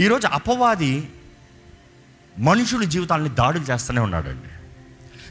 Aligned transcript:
ఈరోజు 0.00 0.26
అపవాది 0.26 1.08
మనుషుల 2.38 2.84
జీవితాలని 2.84 3.28
దాడులు 3.28 3.62
చేస్తూనే 3.62 4.00
ఉన్నాడండి. 4.00 4.48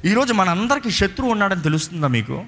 ఈరోజు 0.10 0.34
మనందరికీ 0.34 0.92
శత్రువు 0.92 1.32
ఉన్నాడని 1.32 1.62
తెలుస్తుందా 1.62 2.08
మీకు? 2.08 2.46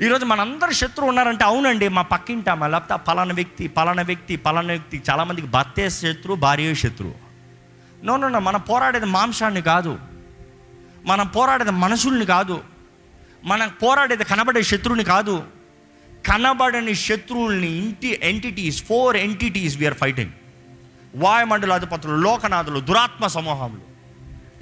ఈరోజు 0.00 0.24
మనందరి 0.24 0.74
శత్రువు 0.74 1.08
ఉన్నారంటే 1.08 1.44
అవునండి 1.44 1.88
మా 1.88 2.02
పక్కింటామా 2.02 2.66
లేకపోతే 2.66 2.94
ఆ 2.94 2.96
పలానా 2.96 3.34
వ్యక్తి 3.34 3.68
పలానా 3.68 4.02
వ్యక్తి 4.02 4.36
పలానా 4.36 4.68
వ్యక్తి 4.68 5.02
చాలామందికి 5.10 5.46
భర్తే 5.46 5.90
శత్రువు 5.90 6.36
భార్య 6.36 6.74
శత్రువు 6.74 7.14
నో 8.04 8.16
నో 8.16 8.38
మనం 8.38 8.60
పోరాడేది 8.60 9.06
మాంసాన్ని 9.06 9.62
కాదు. 9.62 9.98
మనం 11.04 11.26
పోరాడేది 11.26 11.70
మనుషుల్ని 11.70 12.26
కాదు. 12.26 12.60
మనం 13.44 13.70
పోరాడేది 13.82 14.24
కనబడే 14.24 14.62
శత్రువుని 14.62 15.04
కాదు. 15.04 15.42
కనబడని 16.26 16.94
శత్రువుల్ని 16.94 17.70
ఇంటి 17.72 18.20
entities 18.22 18.84
for 18.84 19.16
entities 19.16 19.76
we are 19.76 19.94
fighting 19.94 20.30
వాయుమండలాధిపతులు 21.14 22.16
లోకనాథులు 22.16 22.80
దురాత్మ 22.80 23.26
సమూహములు. 23.26 23.88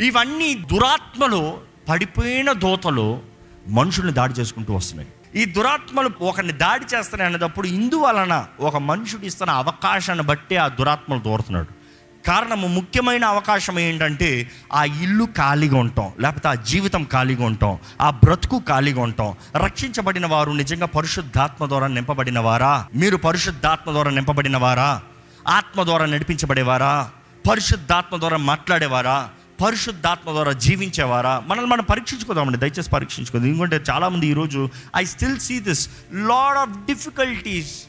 ఇవన్నీ 0.02 0.54
దురాత్మలు 0.54 1.58
పడిపోయిన 1.88 2.52
దోతలు 2.52 3.20
మనుషుల్ని 3.68 4.12
దాడి 4.12 4.32
చేసుకుంటూ 4.32 4.74
వస్తున్నాయి. 4.74 5.08
ఈ 5.42 5.44
దురాత్మలు 5.44 6.10
ఒకరిని 6.20 6.52
దాడి 6.52 6.96
చేస్తున్నాయి 6.96 7.34
అనేటప్పుడు 7.34 7.66
ఇందువలన 7.66 8.46
ఒక 8.60 8.76
మనుషుడు 8.76 9.26
ఇస్తున్న 9.26 9.52
అవకాశాన్ని 9.52 10.24
బట్టి 10.24 10.56
ఆ 10.56 10.68
దురాత్మలు 10.68 11.20
దూరుతున్నాడు. 11.20 11.86
కారణము 12.26 12.68
ముఖ్యమైన 12.68 13.24
అవకాశం 13.24 13.78
ఏంటంటే 13.78 14.50
ఆ 14.72 14.84
ఇల్లు 14.84 15.24
ఖాళీగా 15.24 15.78
ఉంటాం 15.78 16.12
లేకపోతే 16.20 16.48
ఆ 16.48 16.54
జీవితం 16.54 17.06
ఖాళీగా 17.12 17.44
ఉంటాం 17.44 17.78
ఆ 18.00 18.10
బ్రతుకు 18.10 18.62
ఖాళీగా 18.68 19.02
ఉంటాం. 19.02 19.34
రక్షించబడిన 19.56 20.26
వారు 20.26 20.52
నిజంగా 20.52 20.86
పరిశుద్ధాత్మ 20.86 21.66
ద్వారా 21.66 21.86
నింపబడిన 21.86 22.38
వారా 22.38 22.86
మీరు 22.94 23.16
పరిశుద్ధాత్మ 23.16 23.92
ద్వారా 23.92 24.10
నింపబడిన 24.10 24.56
వారా 24.56 25.02
ఆత్మ 25.48 25.82
ద్వారా 25.82 26.06
నడిపించబడేవారా? 26.06 27.10
పరిశుద్ధాత్మ 27.50 28.16
ద్వారా 28.16 28.36
మాట్లాడేవారా? 28.36 29.30
పరిశుద్ధాత్మ 29.64 30.30
ద్వారా 30.30 30.52
జీవించేవారా? 30.52 31.42
మనల్ని 31.46 31.66
మనం 31.66 31.84
పరీక్షించుకోదామండి 31.84 32.58
దయచేసి 32.58 32.90
పరీక్షించుకోదు. 32.90 33.46
ఎందుకంటే 33.46 33.80
చాలామంది 33.90 34.26
ఈరోజు 34.26 34.68
I 34.96 35.04
still 35.04 35.38
see 35.38 35.60
this 35.60 35.90
lot 36.12 36.58
of 36.58 36.70
difficulties 36.70 37.82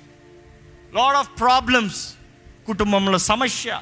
lot 0.95 1.15
of 1.15 1.29
problems 1.39 2.13
కుటుంబంలో 2.67 3.17
సమస్య 3.17 3.81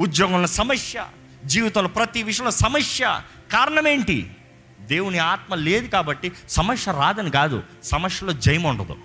ఉద్యోగంలో 0.00 0.46
సమస్య 0.46 1.04
జీవితంలో 1.44 1.88
ప్రతి 1.88 2.22
విషయంలో 2.22 2.50
సమస్య. 2.50 3.20
కారణం 3.52 3.88
ఏంటి? 3.88 4.36
దేవుని 4.80 5.18
ఆత్మ 5.18 5.54
లేదు 5.54 5.88
కాబట్టి 5.88 6.32
సమస్య 6.48 6.92
రాదని 6.92 7.30
కాదు. 7.30 7.62
సమస్యలో 7.84 8.32
జయం 8.32 8.62
ఉండదు. 8.62 8.96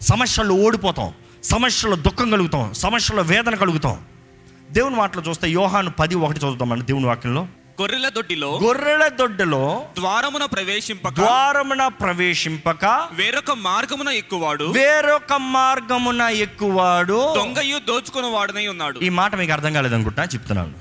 సమస్యల్లో 0.00 0.54
ఓడిపోతాం. 0.54 1.14
సమస్యలో 1.50 1.96
దుఃఖం 2.06 2.28
కలుగుతాం 2.34 2.64
సమస్యలో 2.84 3.22
వేదన 3.30 3.54
కలుగుతాం. 3.62 3.96
దేవుని 4.76 4.96
మాటలు 5.00 5.22
చూస్తే 5.28 5.46
యోహాను 5.58 5.90
పది 6.00 6.14
ఒకటి 6.26 6.40
చదువుతామండి 6.42 6.84
దేవుని 6.90 7.06
వాక్యంలో. 7.10 7.42
గొర్రెల 7.80 8.08
దొడ్డిలో 8.16 8.48
గొర్రెల 8.62 9.04
దొడ్డలో 9.18 9.64
ద్వారమున 9.98 10.44
ప్రవేశింపక 10.54 11.14
ద్వారమున 11.20 11.82
ప్రవేశింపక 12.02 12.84
వేరొక 13.18 13.52
మార్గమున 13.66 14.10
ఎక్కువాడు 14.20 14.66
వేరొక 14.78 15.32
మార్గమున 15.56 16.22
ఎక్కువాడు. 16.46 17.18
దొంగయు 17.38 17.78
దోచుకుని 17.90 18.30
వాడనై 18.36 18.66
ఉన్నాడు. 18.74 18.98
ఈ 19.06 19.10
మాట 19.20 19.34
మీకు 19.42 19.54
అర్థం 19.56 19.72
కాలేదు 19.78 19.96
అనుకుంటా 19.98 20.24
చెప్తున్నాను. 20.34 20.74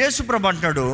యేసుప్రభు 0.00 0.48
అంటున్నాడు 0.52 0.86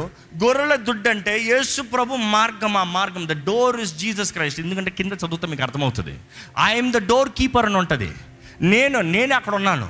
గొర్రెల 0.44 0.74
దుడ్డు 0.86 1.08
అంటే 1.14 1.32
యేసుప్రభు 1.52 2.22
మార్గం 2.36 2.76
ఆ 2.82 2.84
మార్గం 2.98 3.24
the 3.32 3.34
door 3.48 3.80
is 3.86 3.96
Jesus 4.02 4.32
Christ 4.36 4.62
ఎందుకంటే 4.64 4.90
కింద 5.00 5.12
చదివితే 5.22 5.46
మీకు 5.54 5.66
అర్థమవుతుంది. 5.68 6.14
ఐఎమ్ 6.70 6.92
ద 6.92 7.00
డోర్ 7.10 7.30
కీపర్ 7.38 7.68
అని 7.70 7.78
ఉంటుంది. 7.84 8.10
నేను 8.62 9.00
నేను 9.00 9.34
అక్కడ 9.34 9.54
ఉన్నాను. 9.54 9.88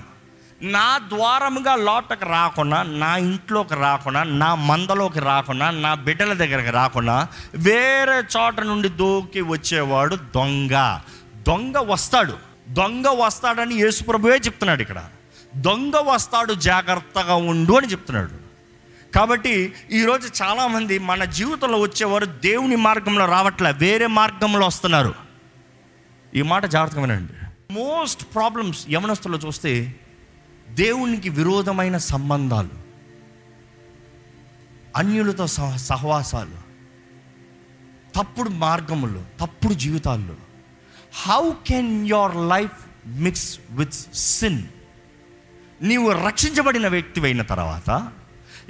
నా 0.62 0.98
ద్వారముగా 0.98 1.76
లోటకు 1.76 2.24
రాకుండా 2.24 2.82
నా 2.82 3.16
ఇంట్లోకి 3.16 3.74
రాకుండా 3.74 4.22
నా 4.22 4.54
మందలోకి 4.54 5.20
రాకుండా 5.20 5.70
నా 5.70 5.94
బిడ్డల 5.94 6.32
దగ్గరికి 6.32 6.70
రాకుండా 6.70 7.28
వేరే 7.54 8.22
చోట 8.36 8.60
నుండి 8.60 8.88
దూకి 8.88 9.40
వచ్చేవాడు 9.40 10.16
దొంగ. 10.16 10.98
దొంగ 11.48 11.74
వస్తాడు. 11.78 12.36
దొంగ 12.68 13.04
వస్తాడని 13.08 13.74
యేసుప్రభువే 13.74 14.36
చెప్తున్నాడు 14.36 14.82
ఇక్కడ. 14.82 15.04
దొంగ 15.56 15.92
వస్తాడు 15.96 16.54
జాగ్రత్తగా 16.54 17.34
ఉండు 17.34 17.72
అని 17.72 17.86
చెప్తున్నాడు. 17.86 18.46
కాబట్టి 19.14 19.72
ఈరోజు 19.90 20.42
చాలామంది 20.42 20.98
మన 20.98 21.24
జీవితంలో 21.24 21.78
వచ్చేవారు 21.78 22.26
దేవుని 22.26 22.76
మార్గంలో 22.76 23.26
రావట్లే 23.26 23.70
వేరే 23.70 24.06
మార్గంలో 24.06 24.66
వస్తున్నారు. 24.66 25.14
ఈ 26.34 26.42
మాట 26.42 26.66
జాగ్రత్తగా 26.66 27.00
వినండి. 27.00 27.32
మోస్ట్ 27.70 28.22
ప్రాబ్లమ్స్ 28.34 28.80
యవనస్తుల్లో 28.90 29.38
చూస్తే 29.38 29.72
దేవునికి 30.76 31.28
విరోధమైన 31.28 31.96
సంబంధాలు 32.06 32.76
అన్యులతో 34.96 35.46
సహ 35.46 35.70
సహవాసాలు 35.86 36.58
తప్పుడు 38.14 38.50
మార్గములు 38.58 39.22
తప్పుడు 39.40 39.74
జీవితాల్లో 39.74 40.36
how 41.22 41.42
can 41.66 41.92
your 42.06 42.36
life 42.48 42.78
mix 43.18 43.48
with 43.72 43.98
sin 44.28 44.62
నీవు 45.80 46.08
రక్షించబడిన 46.26 46.88
వ్యక్తి 46.88 47.20
అయిన 47.20 47.42
తర్వాత 47.42 47.90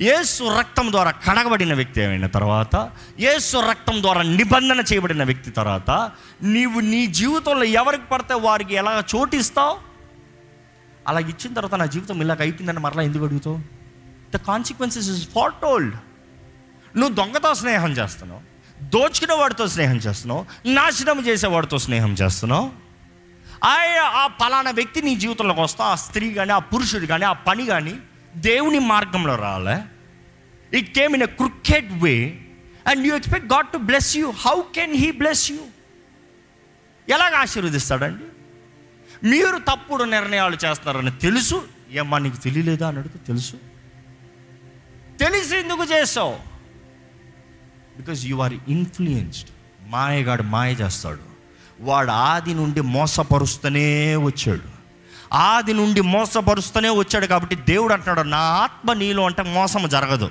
యేసు 0.00 0.58
రక్తం 0.58 0.90
ద్వారా 0.90 1.10
కడగబడిన 1.10 1.74
వ్యక్తి 1.74 2.02
అయిన 2.02 2.26
తర్వాత 2.26 2.90
యేసు 3.20 3.58
రక్తం 3.70 4.02
ద్వారా 4.02 4.22
నిబంధన 4.22 4.80
చేయబడిన 4.80 5.24
వ్యక్తి 5.24 5.50
తర్వాత 5.50 6.10
నీవు 6.42 6.80
నీ 6.80 7.06
జీవితంలో 7.06 7.64
ఎవరికి 7.64 8.02
పడితే 8.02 8.34
వారికి 8.34 8.74
ఎలా 8.74 9.04
చోటిస్తావు 9.16 9.76
అలా 11.08 11.20
ఇచ్చిన 11.20 11.54
తర్వాత 11.54 11.74
నా 11.74 11.84
జీవితం 11.84 12.20
ఇలాగ 12.20 12.40
అయిపోయిందని 12.40 12.80
మరలా 12.80 13.02
ఎందుకు 13.02 13.24
అడుగుతావు? 13.24 13.60
ద 14.34 14.36
కాన్సిక్వెన్సెస్ 14.36 15.08
ఇస్ 15.08 15.28
ఫార్టోల్డ్ 15.28 15.96
నువ్వు 16.96 17.14
దొంగతో 17.14 17.54
స్నేహం 17.54 17.90
చేస్తున్నావు 17.90 18.40
దోచుకునే 18.82 19.34
వాడితో 19.34 19.66
స్నేహం 19.66 19.96
చేస్తున్నావు 19.96 20.46
నాశనం 20.66 21.26
చేసేవాడితో 21.26 21.78
స్నేహం 21.78 22.12
చేస్తున్నావు. 22.12 22.70
ఆ 23.64 23.76
ఆ 24.00 24.26
పలానా 24.26 24.70
వ్యక్తి 24.70 25.02
నీ 25.02 25.16
జీవితంలోకి 25.16 25.60
వస్తా 25.60 25.84
ఆ 25.84 25.94
స్త్రీ 25.94 26.34
కానీ 26.34 26.52
ఆ 26.52 26.58
పురుషుడు 26.58 27.06
కానీ 27.06 27.24
ఆ 27.24 27.32
పని 27.32 27.66
కానీ 27.66 27.94
దేవుని 28.36 28.78
మార్గంలో 28.78 29.36
రాలే 29.36 29.82
it 30.78 30.94
came 30.94 31.14
in 31.14 31.22
a 31.22 31.26
crooked 31.26 31.92
way 31.92 32.38
and 32.86 33.06
you 33.06 33.16
expect 33.16 33.52
God 33.52 33.66
to 33.66 33.78
bless 33.78 34.16
you 34.16 34.30
how 34.30 34.60
can 34.74 34.94
he 34.94 35.10
bless 35.10 35.52
you 35.52 35.58
ఎలాగ 37.08 37.34
ఆశీర్వదిస్తాడండి? 37.34 38.24
మీరు 39.26 39.56
తప్పుడు 39.56 40.04
నిర్ణయాలు 40.04 40.54
చేస్తున్నారని 40.54 41.10
తెలుసు. 41.10 41.68
ఏమా 41.90 42.18
నీకు 42.18 42.36
తెలియలేదా 42.36 42.88
అని 42.88 42.98
అడిగితే 42.98 43.18
తెలుసు. 43.26 43.56
తెలిసి 45.20 45.56
ఎందుకు 45.56 45.84
చేసావు 45.84 46.36
బికాజ్ 47.96 48.26
యు 48.26 48.36
ఆర్ 48.36 48.54
ఇన్ఫ్లుయెన్స్డ్ 48.68 49.50
మాయగాడు 49.86 50.42
మాయ 50.42 50.72
చేస్తాడు. 50.72 51.20
వాడు 51.80 52.10
ఆది 52.10 52.54
నుండి 52.54 52.80
మోసపరుస్తూనే 52.80 54.16
వచ్చాడు. 54.16 54.75
ఆది 55.32 55.72
నుండి 55.72 56.00
మోసపరుస్తూనే 56.00 56.90
వచ్చాడు 56.90 57.26
కాబట్టి 57.26 57.56
దేవుడు 57.56 57.92
అంటున్నాడు 57.92 58.28
నా 58.28 58.38
ఆత్మ 58.38 58.92
నీలో 58.92 59.26
అంటే 59.26 59.42
మోసం 59.42 59.88
జరగదు. 59.88 60.30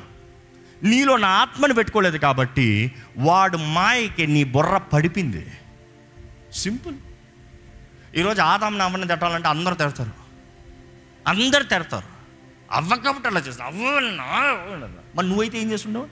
నీలో 0.84 1.18
నా 1.18 1.28
ఆత్మని 1.28 1.74
పెట్టుకోలేదు 1.74 2.18
కాబట్టి 2.18 2.96
వాడు 3.18 3.58
మాయకి 3.58 4.28
నీ 4.28 4.44
బుర్ర 4.44 4.78
పడిపింది. 4.78 5.48
సింపుల్. 6.54 6.96
ఈరోజు 8.16 8.42
ఆదాం 8.42 8.78
నవ్వని 8.78 9.08
తిట్టాలంటే 9.08 9.48
అందరూ 9.48 9.76
తిడతారు. 9.76 10.12
అందరు 11.28 11.64
తిడతారు. 11.64 12.06
అవ్వ 12.72 12.96
కాబట్టి 12.96 13.28
అలా 13.28 13.40
చేస్తాను. 13.40 14.00
నా 14.00 14.24
అవ్వ. 14.24 14.90
మరి 15.16 15.28
నువ్వైతే 15.28 15.60
ఏం 15.60 15.72
చేస్తుండవు? 15.72 16.06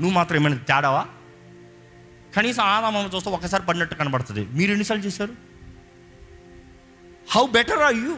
నువ్వు 0.00 0.10
మాత్రం 0.10 0.40
ఏమైనా 0.40 0.56
తేడావా? 0.56 1.06
కనీసం 2.36 2.62
ఆదామమ్మ 2.62 3.16
చూస్తే 3.16 3.30
ఒకసారి 3.30 3.62
పడినట్టు 3.62 3.94
కనబడుతుంది. 3.94 4.48
మీరు 4.52 4.70
ఎన్నిసార్లు 4.70 5.04
చేశారు? 5.04 5.53
How 7.30 7.46
better 7.46 7.82
are 7.82 7.94
you 7.94 8.16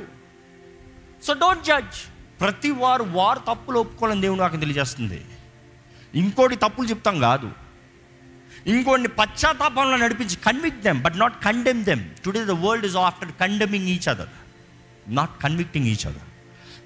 so 1.23 1.33
don't 1.33 1.65
judge 1.65 1.97
ప్రతి 2.41 2.71
వారు 2.71 3.03
వారు 3.03 3.39
తప్పులు 3.39 3.79
ఒప్పుకోవాలని 3.79 4.21
దేవుడు 4.21 4.41
నాకు 4.41 4.57
తెలియజేస్తుంది. 4.57 5.25
ఇంకోటి 6.15 6.57
తప్పులు 6.57 6.89
చెప్తాం 6.89 7.21
కాదు. 7.21 7.51
ఇంకోటి 8.67 9.09
పశ్చాత్తాపంలో 9.09 9.97
నడిపించి 9.97 10.37
convict 10.37 10.81
them 10.81 11.03
but 11.03 11.19
not 11.19 11.45
condemn 11.45 11.85
them 11.85 12.05
today 12.25 12.45
the 12.45 12.51
world 12.51 12.87
is 12.87 12.97
after 12.97 13.33
condemning 13.33 13.89
each 13.89 14.09
other 14.09 14.29
not 15.09 15.43
convicting 15.43 15.87
each 15.87 16.07
other 16.07 16.27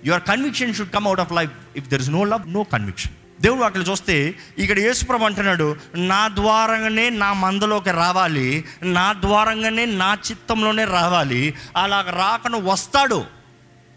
your 0.04 0.22
conviction 0.22 0.74
should 0.74 0.90
come 0.90 1.06
out 1.06 1.20
of 1.20 1.32
life 1.32 1.50
if 1.76 1.88
there 1.88 2.00
is 2.00 2.10
no 2.10 2.24
love 2.24 2.48
no 2.48 2.64
conviction 2.64 3.12
దేవుడు 3.40 3.60
అక్కడ 3.60 3.88
చూస్తే 3.88 4.34
ఇక్కడ 4.58 4.78
యేసుప్రభు 4.78 5.24
అంటున్నాడు 5.24 5.76
నా 5.96 6.28
ద్వారంగానే 6.34 7.10
నా 7.10 7.32
మందలోకి 7.32 7.90
రావాలి 7.90 8.64
నా 8.82 9.12
ద్వారంగానే 9.12 9.84
నా 9.84 10.18
చిత్తంలోనే 10.30 10.84
రావాలి 10.84 11.54
అలాగ 11.76 12.10
రాకను 12.10 12.60
వస్తాడు. 12.60 13.24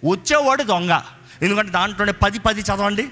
వచ్చేవాడు 0.06 0.64
దొంగ. 0.64 1.02
ఎందుకంటే 1.42 1.72
దాంట్లోనే 1.72 2.12
పది 2.12 2.40
పది 2.40 2.62
చదవండి. 2.62 3.04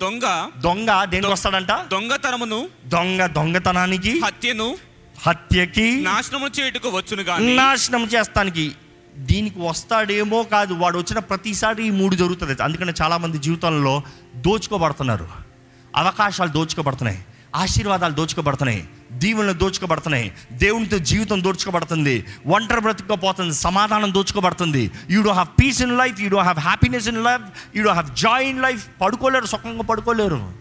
దొంగ. 0.00 0.48
దొంగ 0.60 1.04
దేనికి 1.04 1.32
వస్తాడంట? 1.32 1.72
దొంగతనమును. 1.72 2.68
దొంగ 2.86 3.26
దొంగతనానికి. 3.26 4.20
హత్యను. 4.20 4.78
హత్యకి. 5.26 6.00
నాశనము 6.00 6.48
చేయుటకు 6.60 6.88
వచ్చును 6.88 7.54
నాశనం 7.54 8.04
చేస్తానికి. 8.04 8.72
దీనికి 9.16 9.58
వస్తాడేమో 9.58 10.42
కాదు 10.42 10.74
వాడు 10.74 10.98
వచ్చిన 10.98 11.18
ప్రతిసారి 11.18 11.86
ఈ 11.86 11.90
మూడు 11.90 12.14
జరుగుతుంది 12.14 12.62
అందుకని 12.62 12.92
చాలామంది 13.02 13.38
జీవితంలో 13.38 14.02
దోచుకోబడుతున్నారు. 14.36 15.49
అవకాశాలు 15.96 16.50
దోచుకోబడుతున్నాయి 16.50 17.24
ఆశీర్వాదాలు 17.56 18.14
దోచుకోబడుతున్నాయి 18.14 18.88
దీవులను 19.12 19.52
దోచుకోబడుతున్నాయి 19.52 20.32
దేవునితో 20.52 20.98
జీవితం 20.98 21.44
దోచుకోబడుతుంది 21.44 22.26
ఒంటరి 22.46 22.80
బ్రతుకుపోతుంది 22.80 23.54
సమాధానం 23.54 24.14
దోచుకోబడుతుంది. 24.14 24.90
You 25.10 25.22
do 25.22 25.32
have 25.32 25.60
peace 25.60 25.82
in 25.82 25.98
life 25.98 26.20
you 26.20 26.28
do 26.28 26.38
have 26.38 26.58
happiness 26.58 27.08
in 27.08 27.24
life 27.24 27.76
you 27.76 27.84
do 27.84 27.90
have 27.90 28.16
joy 28.16 28.48
in 28.48 28.62
life 28.62 28.86
పడుకోలేరు 29.00 29.46
సుఖంగా 29.46 29.82
పడుకోలేరు. 29.82 30.52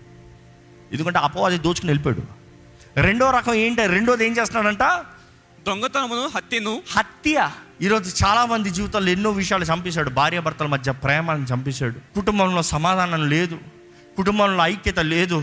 ఎందుకంటే 0.93 1.19
అపవాది 1.19 1.57
దోచుకుని 1.57 1.89
వెళ్ళిపోయాడు. 1.89 2.39
రెండో 2.99 3.31
రకం 3.31 3.53
ఏంటి? 3.53 3.87
రెండోది 3.87 4.25
ఏం 4.25 4.37
చేస్తున్నాడంట? 4.37 4.83
దొంగతనమును 5.67 6.29
హత్యను. 6.35 6.81
హత్య. 6.97 7.51
ఈరోజు 7.81 8.25
చాలా 8.25 8.45
మంది 8.45 8.69
జీవితంలో 8.69 9.11
ఎన్నో 9.11 9.29
విషయాలు 9.29 9.63
చంపేశాడు. 9.63 10.09
భార్యాభర్తల 10.09 10.65
మధ్య 10.65 10.91
ప్రేమను 10.91 11.43
చంపేశాడు. 11.43 12.15
కుటుంబంలో 12.15 12.61
సమాధానం 12.61 13.29
లేదు. 13.29 13.59
కుటుంబంలో 14.19 14.63
ఐక్యత 14.63 14.99
లేదు 14.99 15.37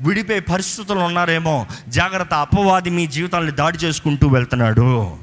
విడిపోయే 0.00 0.40
పరిస్థితులు 0.40 0.98
ఉన్నారేమో 0.98 1.66
జాగ్రత్త 1.88 2.34
అపవాది 2.34 2.90
మీ 2.90 3.06
జీవితాన్ని 3.06 3.52
దాడి 3.52 3.78
చేసుకుంటూ 3.78 4.28
వెళ్తున్నాడు. 4.28 5.16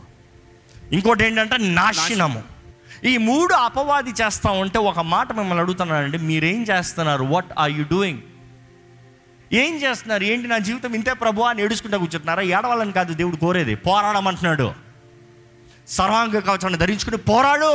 ఇంకోటి 0.92 1.26
ఏంటంటే 1.26 1.58
నాశనము. 1.58 2.44
ఈ 3.04 3.18
మూడు 3.18 3.54
అపవాది 3.54 4.10
చేస్తా 4.10 4.52
ఉంటే 4.52 4.80
ఒక 4.80 5.00
మాట 5.00 5.32
మిమ్మల్ని 5.32 5.62
అడుగుతున్నానండి 5.64 6.18
మీరేం 6.18 6.64
చేస్తున్నారు? 6.64 7.24
వాట్ 7.24 7.54
ఆర్ 7.60 7.72
యు 7.72 7.84
డూయింగ్ 7.84 8.20
ఏం 9.54 9.76
చేస్తున్నారు? 9.76 10.24
ఏంటి 10.24 10.48
నా 10.48 10.58
జీవితం 10.58 10.94
ఇంతే 10.94 11.14
ప్రభు 11.14 11.42
అని 11.42 11.64
ఏడుచుకుంటా 11.64 11.98
కూర్చుంటున్నారా? 11.98 12.42
ఏడవాలని 12.42 12.92
కాదు 12.92 13.14
దేవుడు 13.14 13.36
కోరేది. 13.36 13.76
పోరాడమంటున్నాడు. 13.76 14.74
సర్వాంగ 15.88 16.40
కవచాన్ని 16.40 16.80
ధరించుకుని 16.80 17.18
పోరాడు. 17.18 17.72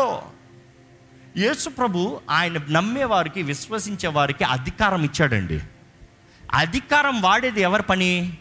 యేసు 1.36 1.68
ప్రభు 1.68 2.20
ఆయన 2.30 2.60
నమ్మేవారికి 2.70 3.42
విశ్వసించే 3.42 4.08
వారికి 4.08 4.44
అధికారం 4.44 5.04
ఇచ్చాడండి. 5.04 5.60
అధికారం 6.52 7.20
వాడేది 7.20 7.60
ఎవరి 7.60 7.82
పని? 7.82 8.38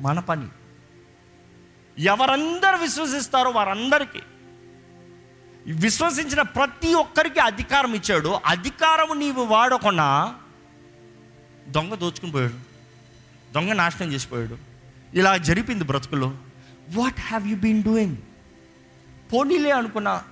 మన 0.00 0.20
పని. 0.20 0.46
ఎవరందరూ 1.98 2.76
విశ్వసిస్తారో 2.76 3.50
వారందరికీ. 3.50 4.20
విశ్వసించిన 5.72 6.42
ప్రతి 6.42 6.94
ఒక్కరికి 6.94 7.40
అధికారం 7.40 7.94
ఇచ్చాడు. 7.94 8.40
అధికారం 8.46 9.18
నీవు 9.18 9.44
వాడకుండా 9.44 10.34
దొంగ 11.68 11.94
దోచుకుని 11.94 12.32
పోయాడు. 12.32 12.54
దొంగ 13.52 13.72
నాశనం 13.72 14.12
చేసిపోయాడు. 14.12 14.58
ఇలా 15.14 15.36
జరిపింది 15.36 15.84
బ్రతుకులో. 15.84 16.34
What 16.94 17.20
have 17.20 17.48
you 17.48 17.56
been 17.56 17.82
doing 17.82 18.16
పోనీలే 19.32 19.70
అనుకున్నా. 19.70 20.22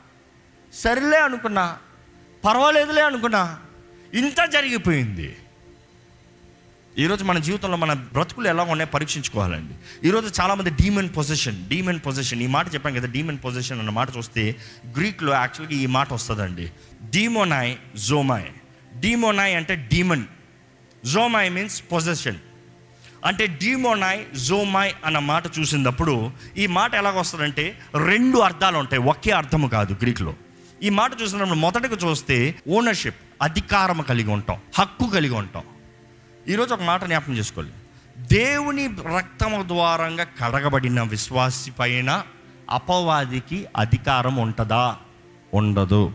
సరిలే 0.73 1.19
అనుకున్నా 1.19 1.79
పర్వాలేదులే 2.45 3.03
అనుకున్నా 3.03 3.59
ఇంత 4.15 4.45
జరిగిపోయింది. 4.45 5.37
ఈరోజు 6.99 7.25
మన 7.25 7.39
జీవితంలో 7.39 7.77
మన 7.77 7.93
బ్రతుకులు 7.93 8.49
ఎలా 8.49 8.63
ఉన్నాయో 8.63 8.91
పరీక్షించుకోవాలండి. 8.95 9.75
ఈరోజు 10.09 10.41
చాలామంది 10.41 10.71
డీమన్ 10.71 11.09
పొజిషన్ 11.17 11.69
డీమన్ 11.69 12.01
పొజిషన్ 12.07 12.43
ఈ 12.43 12.47
మాట 12.47 12.75
చెప్పాను 12.75 13.01
కదా 13.01 13.07
డీమన్ 13.07 13.39
పొజిషన్ 13.45 13.79
అన్న 13.79 13.91
మాట 13.91 14.17
చూస్తే 14.17 14.57
గ్రీక్లో 14.97 15.33
యాక్చువల్గా 15.33 15.79
ఈ 15.79 15.87
మాట 15.87 16.13
వస్తుందండి. 16.13 16.73
డీమోనాయ్ 17.03 17.77
జోమాయ్ 17.97 18.49
డీమోనాయ్ 19.01 19.57
అంటే 19.57 19.77
డీమన్ 19.77 20.25
జోమాయ్ 21.05 21.51
మీన్స్ 21.51 21.83
పొజిషన్ 21.93 22.37
అంటే 23.25 23.47
డీమోనాయ్ 23.47 24.37
జోమాయ్ 24.37 24.93
అన్న 25.05 25.19
మాట 25.19 25.59
చూసినప్పుడు 25.59 26.31
ఈ 26.57 26.67
మాట 26.67 26.95
ఎలాగొస్తుందంటే 26.95 27.79
రెండు 27.95 28.39
అర్థాలు 28.39 28.79
ఉంటాయి. 28.79 29.03
ఒకే 29.03 29.31
అర్థము 29.31 29.69
కాదు 29.69 29.97
గ్రీక్లో 30.03 30.35
ఈ 30.83 30.89
మాట 30.89 31.11
చూసినప్పుడు 31.23 31.59
మొదటగా 31.59 31.97
చూస్తే 31.97 32.55
ఓనర్షిప్ 32.69 33.17
అధికారం 33.43 34.03
కలిగి 34.03 34.31
ఉంటాం 34.31 34.59
హక్కు 34.79 35.07
కలిగి 35.07 35.35
ఉంటాం. 35.35 35.63
ఈరోజు 36.49 36.75
ఒక 36.75 36.83
మాట 36.83 37.05
జ్ఞాపకం 37.05 37.33
చేసుకోవాలి. 37.33 37.73
దేవుని 38.19 38.87
రక్తము 38.87 39.63
ద్వారంగా 39.63 40.25
కడగబడిన 40.25 41.03
విశ్వాసి 41.03 41.71
పైన 41.71 42.23
అపవాదికి 42.71 43.67
అధికారం 43.77 44.37
ఉంటుందా? 44.37 44.97
ఉండదు. 45.55 46.13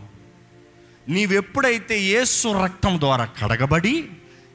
నీవెప్పుడైతే 1.08 2.00
యేసు 2.00 2.62
రక్తం 2.64 3.00
ద్వారా 3.00 3.24
కడగబడి 3.24 4.08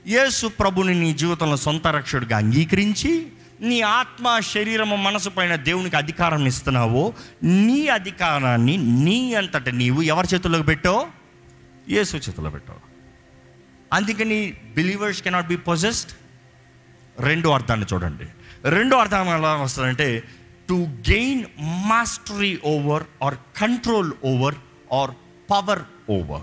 యేసు 0.07 0.47
ప్రభుని 0.47 0.99
నీ 0.99 1.13
జీవితంలో 1.13 1.57
సొంత 1.57 1.87
రక్షకుడిగా 1.87 2.37
అంగీకరించి 2.37 3.27
నీ 3.61 3.81
ఆత్మ 3.81 4.39
శరీరము 4.39 4.95
మనసు 4.95 5.29
పైన 5.29 5.55
దేవునికి 5.55 5.95
అధికారం 5.95 6.45
ఇస్తున్నావో. 6.45 7.13
నీ 7.43 7.87
అధికారాన్ని 7.87 8.77
నీ 8.77 9.33
అంతట 9.33 9.69
నీవు 9.69 10.01
ఎవరి 10.01 10.27
చేతుల్లోకి 10.33 10.65
పెట్టావు? 10.65 11.07
యేసు 11.89 12.17
చేతుల్లో 12.17 12.49
పెట్టావు. 12.49 12.79
అందుకని 13.93 14.51
బిలీవర్స్ 14.51 15.23
కెనాట్ 15.23 15.47
బి 15.47 15.57
పొజెస్డ్ 15.57 16.11
రెండో 17.19 17.51
అర్థాన్ని 17.51 17.85
చూడండి. 17.93 18.25
రెండో 18.69 18.97
అర్థం 18.97 19.37
ఎలా 19.37 19.55
వస్తుందంటే 19.55 20.23
to 20.69 20.73
gain 21.09 21.45
mastery 21.61 22.59
over 22.65 23.03
or 23.23 23.35
control 23.57 24.11
over 24.25 24.55
or 24.93 25.11
power 25.51 25.79
over 26.09 26.41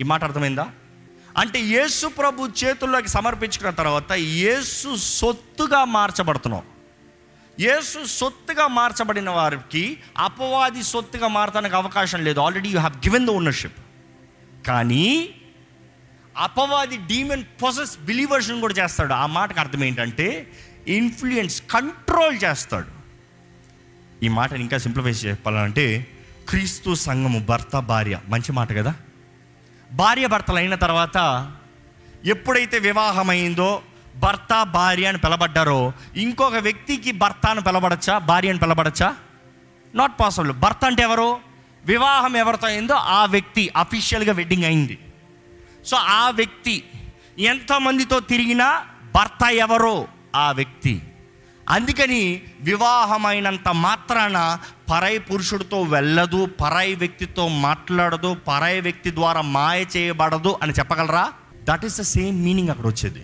ఈ 0.00 0.04
మాట 0.04 0.24
అర్థమైందా? 0.24 0.70
అంటే 1.38 1.60
యేసు 1.60 2.06
ప్రభు 2.06 2.48
చేతుల్లోకి 2.64 3.08
సమర్పించుకున్న 3.08 3.70
తర్వాత 3.70 4.12
యేసు 4.12 4.96
సొత్తుగా 4.96 5.84
మార్చబడుతున్నాం. 5.84 6.62
యేసు 7.60 8.04
సొత్తుగా 8.06 8.66
మార్చబడిన 8.66 9.30
వారికి 9.30 9.98
అపవాది 10.18 10.82
సొత్తుగా 10.82 11.28
మారటానికి 11.28 11.76
అవకాశం 11.76 12.24
లేదు. 12.24 12.40
Already 12.40 12.68
you 12.68 12.78
have 12.78 12.96
given 12.96 13.26
the 13.26 13.30
ownership 13.30 13.78
కానీ 14.66 15.34
అపవాది 16.36 16.96
డీమెన్ 16.96 17.44
పొసెస్ 17.62 17.98
బిలీవర్షన్ 17.98 18.60
కూడా 18.60 18.74
చేస్తాడు. 18.74 19.12
ఆ 19.12 19.26
మాటకు 19.26 19.60
అర్థం 19.60 19.84
ఏంటంటే 19.84 20.52
ఇన్ఫ్లుయెన్స్ 20.88 21.62
కంట్రోల్ 21.62 22.38
చేస్తాడు. 22.44 23.04
ఈ 24.24 24.28
మాటని 24.28 24.60
ఇంకా 24.60 24.78
సింప్లిఫై 24.78 25.10
చెప్పాలంటే 25.10 26.06
క్రీస్తు 26.48 26.94
సంఘము 26.94 27.38
భర్త 27.38 27.78
భార్య. 27.78 28.20
మంచి 28.28 28.52
మాట 28.52 28.72
కదా? 28.72 28.94
భార్య 29.92 30.26
భర్తలు 30.26 30.56
అయిన 30.56 30.74
తర్వాత 30.74 31.50
ఎప్పుడైతే 32.24 32.78
వివాహమైందో 32.78 33.82
భర్త 34.16 34.62
భార్య 34.62 35.06
అని 35.06 35.18
పిలబడ్డారో 35.18 35.92
ఇంకొక 36.16 36.54
వ్యక్తికి 36.54 37.12
భర్త 37.12 37.46
అని 37.46 37.60
పిలబడచ్చా 37.60 38.18
భార్య 38.18 38.50
అని 38.50 38.58
పిలబడచ్చా? 38.58 39.16
నాట్ 39.94 40.20
పాసిబుల్ 40.20 40.52
భర్త 40.52 40.84
అంటే 40.84 41.02
ఎవరు? 41.02 41.38
వివాహం 41.84 42.36
ఎవరితో 42.36 42.66
అయిందో 42.66 42.94
ఆ 42.94 43.24
వ్యక్తి 43.24 43.72
అఫీషియల్గా 43.76 44.32
వెడ్డింగ్ 44.32 44.64
అయింది. 44.64 44.98
సో 45.86 45.96
ఆ 45.96 46.30
వ్యక్తి 46.30 46.84
ఎంతమందితో 47.38 48.20
తిరిగినా 48.20 48.86
భర్త 49.14 49.44
ఎవరో? 49.44 50.08
ఆ 50.36 50.52
వ్యక్తి. 50.52 51.02
అందుకని 51.68 52.42
వివాహమైనంత 52.60 53.68
మాత్రాన 53.68 54.58
పరాయి 54.90 55.18
పురుషుడితో 55.18 55.82
వెళ్ళదు 55.82 56.48
పరాయి 56.60 56.94
వ్యక్తితో 56.94 57.48
మాట్లాడదు 57.48 58.36
పరాయి 58.48 58.80
వ్యక్తి 58.80 59.10
ద్వారా 59.10 59.40
మాయ 59.40 59.84
చేయబడదు 59.96 60.58
అని 60.62 60.72
చెప్పగలరా? 60.72 61.32
That 61.64 61.84
is 61.84 61.98
the 61.98 62.02
same 62.02 62.44
meaning 62.44 62.68
అక్కడ 62.68 62.86
వచ్చేది. 62.86 63.22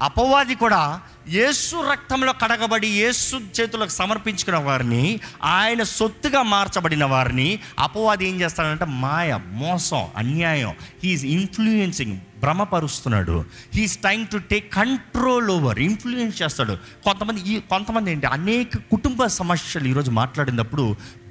అపవాది 0.00 0.54
కూడా 0.54 1.00
యేసు 1.28 1.90
రక్తంలో 1.90 2.32
కడగబడి 2.32 2.88
యేసు 2.88 3.36
చేతులకు 3.60 3.90
సమర్పించుకున్న 3.90 4.58
వారిని 4.58 5.20
ఆయన 5.44 5.82
సొత్తుగా 5.82 6.42
మార్చబడిన 6.42 7.04
వారిని 7.04 7.58
అపవాది 7.78 8.28
ఏం 8.28 8.40
చేస్తాడంటే 8.40 8.84
మాయ 8.84 9.38
మోసం 9.46 10.08
అన్యాయం 10.16 10.74
he is 11.04 11.24
influencing 11.24 12.18
భ్రమపరుస్తున్నాడు. 12.44 13.36
He's 13.74 13.96
trying 14.06 14.26
to 14.32 14.38
take 14.52 14.66
control 14.74 15.50
over 15.50 15.78
influence 15.88 16.42
చేస్తాడు. 16.42 16.74
కొంతమంది 17.04 17.40
ఈ 17.50 17.60
కొంతమంది 17.60 18.08
ఏంటి 18.12 18.26
అనేక 18.38 18.76
కుటుంబ 18.90 19.26
సమస్యలు 19.26 19.88
ఈరోజు 19.88 20.10
మాట్లాడినప్పుడు 20.20 20.86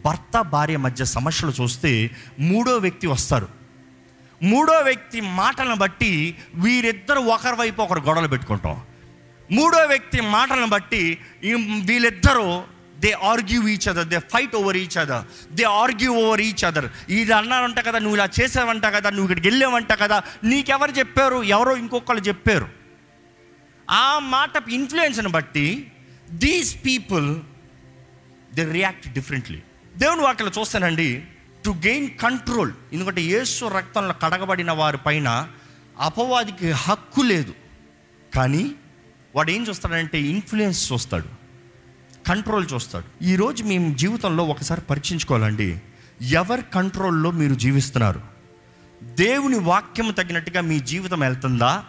భర్త 0.06 0.36
భార్య 0.54 0.78
మధ్య 0.86 1.06
సమస్యలు 1.18 1.54
చూస్తే 1.62 1.92
మూడో 2.40 2.74
వ్యక్తి 2.78 3.08
వస్తారు. 3.08 3.48
మూడో 4.44 4.76
వ్యక్తి 4.80 5.20
మాటలను 5.22 5.76
బట్టి 5.76 6.38
వీరిద్దరు 6.56 7.20
ఒకరి 7.36 7.56
వైపు 7.56 7.82
ఒకరు 7.82 8.02
గొడవలు 8.08 8.28
పెట్టుకుంటాం. 8.28 8.76
మూడో 9.52 9.80
వ్యక్తి 9.86 10.20
మాటలను 10.22 10.68
బట్టి 10.68 11.04
వీళ్ళిద్దరూ 11.88 12.48
they 13.04 13.12
argue 13.12 13.68
each 13.68 13.88
other 13.90 14.08
they 14.08 14.20
fight 14.20 14.56
over 14.56 14.78
each 14.78 14.98
other 14.98 15.24
they 15.54 15.64
argue 15.64 16.14
over 16.14 16.42
each 16.42 16.66
other 16.66 16.88
ఇది 17.10 17.34
అన్నారంట 17.34 17.80
కదా 17.88 18.00
నువ్వు 18.00 18.16
ఇలా 18.16 18.30
చేసావంట 18.40 18.86
కదా 18.86 19.10
నువ్వు 19.10 19.26
ఇక్కడికి 19.26 19.48
వెళ్ళావంట 19.48 19.94
కదా 19.94 20.24
నీకెవరు 20.44 20.92
చెప్పారు? 20.92 21.44
ఎవరో 21.44 21.78
ఇంకొకళ్ళు 21.78 22.22
చెప్పారు. 22.22 22.68
ఆ 23.90 24.20
మాట 24.20 24.52
ఇన్ఫ్లుయెన్స్ని 24.70 25.30
బట్టి 25.30 25.92
these 26.32 26.76
people 26.86 27.42
they 28.56 28.72
react 28.72 29.08
differently 29.14 29.62
దేవుని 29.96 30.22
వాక్యలో 30.22 30.52
చూస్తానండి 30.60 31.24
టు 31.66 31.70
గెయిన్ 31.70 32.10
కంట్రోల్ 32.18 32.72
ఎందుకంటే 32.94 33.22
యేసు 33.22 33.66
రక్తంలో 33.66 34.14
కడగబడిన 34.14 34.72
వారి 34.72 34.98
పైన 34.98 35.50
అపవాదికి 36.00 36.72
హక్కు 36.72 37.22
లేదు. 37.22 37.54
కానీ 38.36 38.76
వాడు 39.36 39.52
ఏం 39.52 39.68
చూస్తాడంటే 39.68 40.22
ఇన్ఫ్లుయెన్స్ 40.22 40.92
చూస్తాడు. 40.92 41.43
కంట్రోల్ 42.28 42.68
చూస్తాడు. 42.74 43.24
ఈరోజు 43.24 43.64
మీ 43.64 43.94
జీవితంలో 43.94 44.44
ఒకసారి 44.44 44.82
పరీక్షించుకోవాలండి. 44.82 45.82
ఎవరి 46.22 46.62
కంట్రోల్లో 46.62 47.32
మీరు 47.32 47.56
జీవిస్తున్నారు? 47.56 48.22
దేవుని 49.04 49.60
వాక్యం 49.60 50.12
తగినట్టుగా 50.12 50.62
మీ 50.62 50.80
జీవితం 50.80 51.20
వెళ్తుందా? 51.20 51.86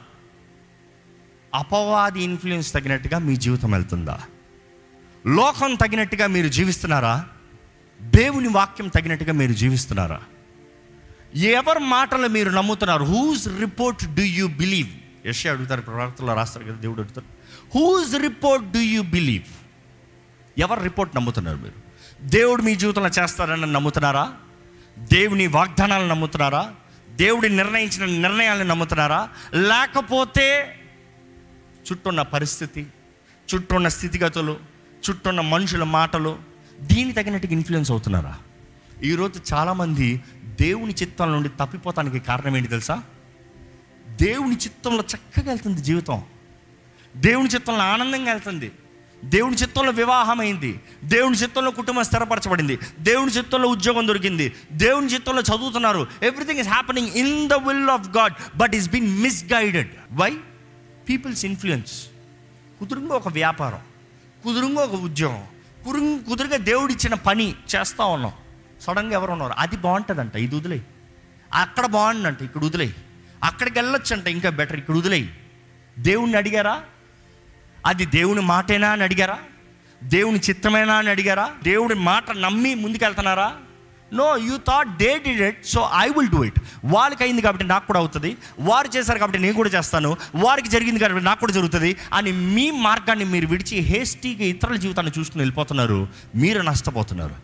అపవాది 1.55 2.23
ఇన్ఫ్లుయెన్స్ 2.23 2.73
తగినట్టుగా 2.73 3.19
మీ 3.19 3.37
జీవితం 3.37 3.71
వెళ్తుందా? 3.71 4.21
లోకం 5.27 5.75
తగినట్టుగా 5.75 6.27
మీరు 6.27 6.49
జీవిస్తున్నారా? 6.49 7.27
దేవుని 8.03 8.49
వాక్యం 8.49 8.89
తగినట్టుగా 8.89 9.33
మీరు 9.33 9.53
జీవిస్తున్నారా? 9.53 10.21
ఎవరి 11.37 11.81
మాటలు 11.81 12.29
మీరు 12.29 12.51
నమ్ముతున్నారు? 12.51 13.05
Whose 13.05 13.61
report 13.61 14.15
do 14.15 14.23
you 14.23 14.49
believe 14.49 14.89
యశ్య 15.27 15.51
అడుగుతారు 15.51 15.81
ప్రవర్తనలో 15.81 16.35
రాస్తారు 16.35 16.65
కదా 16.65 16.75
దేవుడు 16.75 17.01
అడుగుతారు 17.01 17.27
whose 17.79 18.17
report 18.23 18.73
do 18.73 18.79
you 18.79 19.03
believe 19.03 19.64
ఎవరి 20.59 20.83
రిపోర్ట్ 20.83 21.17
నమ్ముతున్నారు 21.17 21.57
మీరు? 21.57 21.73
దేవుడు 22.23 22.63
మీ 22.63 22.75
జీవితంలో 22.75 23.23
చేస్తారని 23.23 23.73
నమ్ముతున్నారా? 23.73 24.33
దేవుని 24.99 25.47
వాగ్దానాలను 25.47 26.09
నమ్ముతున్నారా? 26.09 26.75
దేవుడి 27.11 27.49
నిర్ణయించిన 27.49 28.21
నిర్ణయాలను 28.21 28.69
నమ్ముతున్నారా? 28.69 29.29
లేకపోతే 29.55 30.77
చుట్టూన్న 31.93 32.23
పరిస్థితి 32.23 32.87
చుట్టూన్న 33.55 33.89
స్థితిగతులు 33.89 34.57
చుట్టూన్న 35.11 35.41
మనుషుల 35.41 35.83
మాటలు 35.83 36.39
దీని 36.81 37.13
తగినట్టుగా 37.13 37.53
ఇన్ఫ్లుయెన్స్ 37.53 37.91
అవుతున్నారా? 37.91 38.39
ఈరోజు 39.03 39.55
చాలామంది 39.55 40.23
దేవుని 40.61 40.95
చిత్తం 40.95 41.33
నుండి 41.33 41.49
తప్పిపోతానికి 41.49 42.19
కారణం 42.19 42.57
ఏంటి 42.57 42.69
తెలుసా? 42.69 43.03
దేవుని 44.09 44.57
చిత్తంలో 44.57 45.05
చక్కగా 45.15 45.49
వెళ్తుంది 45.49 45.83
జీవితం. 45.83 46.23
దేవుని 47.17 47.49
చిత్తంలో 47.49 47.81
ఆనందంగా 47.81 48.31
వెళ్తుంది. 48.33 48.73
దేవుని 49.25 49.57
చిత్తంలో 49.57 49.91
వివాహం 49.91 50.41
అయింది 50.41 50.81
దేవుని 51.05 51.37
చిత్తంలో 51.37 51.71
కుటుంబం 51.71 52.03
స్థిరపరచబడింది. 52.03 52.79
దేవుని 53.01 53.31
చిత్తంలో 53.31 53.69
ఉద్యోగం 53.69 54.09
దొరికింది. 54.09 54.53
దేవుని 54.73 55.07
చిత్తంలో 55.07 55.43
చదువుతున్నారు. 55.43 56.07
Everything 56.23 56.59
is 56.59 56.69
happening 56.69 57.09
in 57.09 57.49
the 57.49 57.53
will 57.53 57.91
of 57.91 58.09
God 58.09 58.57
but 58.57 58.75
is 58.75 58.91
been 58.91 59.19
misguided 59.19 59.91
why 60.13 60.39
people's 61.09 61.45
influence 61.45 62.07
కుదురుగా 62.81 63.15
ఒక 63.15 63.29
వ్యాపారం. 63.29 63.79
కుదురుగా 64.45 64.81
ఒక 64.81 64.95
ఉద్యోగం. 64.95 65.45
కురు 65.85 66.21
కుదురుగా 66.29 66.57
దేవుడిచ్చిన 66.57 67.15
పని 67.15 67.55
చేస్తూ 67.77 68.07
ఉన్నాం. 68.07 68.33
సడన్గా 68.81 69.13
ఎవరు 69.13 69.33
ఉన్నారు. 69.33 69.53
అది 69.59 69.77
బాగుంటుందంట 69.77 70.37
ఇది 70.37 70.57
వదిలే 70.57 70.81
అక్కడ 71.55 71.87
బాగుండంట 71.87 72.43
ఇక్కడ 72.43 72.65
వదిలే 72.65 72.95
అక్కడికి 73.45 73.79
వెళ్ళొచ్చంట 73.79 74.27
ఇంకా 74.27 74.51
బెటర్ 74.51 74.77
ఇక్కడ 74.77 74.97
వదిలేయి. 74.97 75.35
దేవుణ్ణి 75.99 76.37
అడిగారా? 76.37 76.83
అది 77.87 78.07
దేవుని 78.07 78.41
మాటేనా 78.41 78.89
అని 78.91 79.03
అడిగారా? 79.03 79.39
దేవుని 80.03 80.39
చిత్తమేనా 80.39 80.95
అని 80.95 81.11
అడిగారా? 81.11 81.51
దేవుడి 81.63 81.95
మాట 81.95 82.31
నమ్మి 82.31 82.75
ముందుకెళ్తున్నారా? 82.75 83.53
No 84.13 84.37
you 84.37 84.57
thought 84.57 84.97
they 84.97 85.19
did 85.27 85.41
it 85.41 85.67
so 85.67 85.91
I 85.95 86.09
will 86.09 86.31
do 86.31 86.45
it 86.45 86.61
వాళ్ళకి 86.85 87.23
అయింది 87.25 87.43
కాబట్టి 87.43 87.65
నాకు 87.65 87.87
కూడా 87.87 87.99
అవుతుంది. 87.99 88.37
వారు 88.61 88.97
చేశారు 88.97 89.19
కాబట్టి 89.19 89.39
నేను 89.39 89.55
కూడా 89.55 89.69
చేస్తాను. 89.69 90.17
వారికి 90.35 90.69
జరిగింది 90.69 91.01
కాబట్టి 91.01 91.25
నాకు 91.25 91.41
కూడా 91.41 91.53
జరుగుతుంది 91.53 91.97
అని 92.13 92.33
మీ 92.33 92.71
మార్గాన్ని 92.71 93.25
మీరు 93.25 93.47
విడిచి 93.47 93.79
హేస్టీగా 93.81 94.45
ఇతరుల 94.45 94.77
జీవితాన్ని 94.77 95.13
చూసుకుని 95.19 95.41
వెళ్ళిపోతున్నారు. 95.41 96.09
మీరు 96.35 96.63
నష్టపోతున్నారు. 96.63 97.35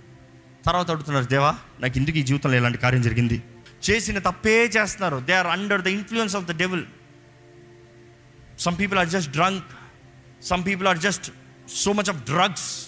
తర్వాత 0.66 0.90
అడుగుతున్నారు 0.90 1.24
దేవా 1.24 1.56
నాకు 1.80 1.98
ఇందుకు 1.98 2.16
ఈ 2.16 2.22
జీవితంలో 2.22 2.56
ఇలాంటి 2.56 2.78
కార్యం 2.78 3.02
జరిగింది? 3.02 3.42
చేసిన 3.90 4.18
తప్పే 4.18 4.64
చేస్తున్నారు. 4.64 5.16
They 5.16 5.32
are 5.32 5.46
under 5.46 5.82
the 5.82 5.86
influence 5.86 6.36
of 6.36 6.44
the 6.44 6.58
devil 6.58 6.82
some 8.58 8.78
people 8.78 8.98
are 8.98 9.08
just 9.08 9.30
drunk 9.32 9.64
some 10.42 10.66
people 10.66 10.88
are 10.88 10.98
just 10.98 11.32
so 11.74 11.92
much 11.92 12.10
of 12.10 12.16
drugs 12.16 12.86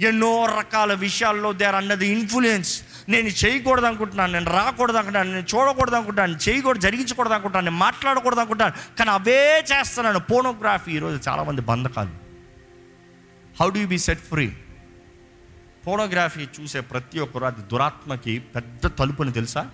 ఎన్నో 0.00 0.46
రకాల 0.46 0.94
విషయాల్లో 0.94 1.52
దే 1.52 1.64
ఆర్ 1.64 1.74
అన్నది 1.74 2.06
ఇన్ఫ్లుయెన్స్ 2.06 2.82
నేను 3.08 3.28
చేయకూడదు 3.28 3.86
అనుకుంటున్నాను 3.86 4.32
నేను 4.32 4.50
రాకూడదు 4.50 4.96
అనుకుంటాను 4.96 5.32
నేను 5.32 5.46
చూడకూడదు 5.54 5.94
అనుకుంటాను 5.94 6.36
చేయకూడదు 6.48 6.82
జరిగించకూడదు 6.82 7.32
అనుకుంటాను 7.32 7.64
నేను 7.64 7.76
మాట్లాడకూడదు 7.76 8.40
అనుకుంటాను 8.40 8.96
కానీ 8.98 9.10
అవే 9.10 9.64
చేస్తున్నాను. 9.72 10.18
పోనోగ్రఫీ 10.18 10.92
ఈరోజు 10.92 11.28
చాలామంది 11.28 11.60
బంధకాలు. 11.60 12.10
How 13.60 13.68
do 13.70 13.86
be 13.86 13.98
set 13.98 14.20
free 14.20 14.52
pornography 15.86 16.48
చూసే 16.60 16.80
ప్రతి 16.80 17.18
ఒక్కరు 17.18 17.44
అది 17.44 17.60
దురాత్మకి 17.60 18.38
పెద్ద 18.38 18.86
తలుపుని 18.86 19.32
తెలుసా? 19.32 19.70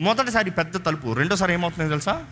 మొదటిసారి 0.00 0.50
పెద్ద 0.50 0.86
తలుపు 0.86 1.12
రెండోసారి 1.12 1.52
ఏమవుతుందో 1.52 1.88
తెలుసా? 1.88 2.24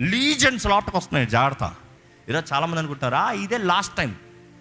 లీజన్స్ 0.00 0.66
లోపలికి 0.66 0.96
వస్తున్నాయి 0.96 1.26
జాగ్రత్త. 1.26 1.74
ఈరోజు 2.28 2.54
చాలామంది 2.54 2.78
అనుకుంటారా 2.78 3.32
ఇదే 3.44 3.58
లాస్ట్ 3.58 3.96
టైం 3.96 4.16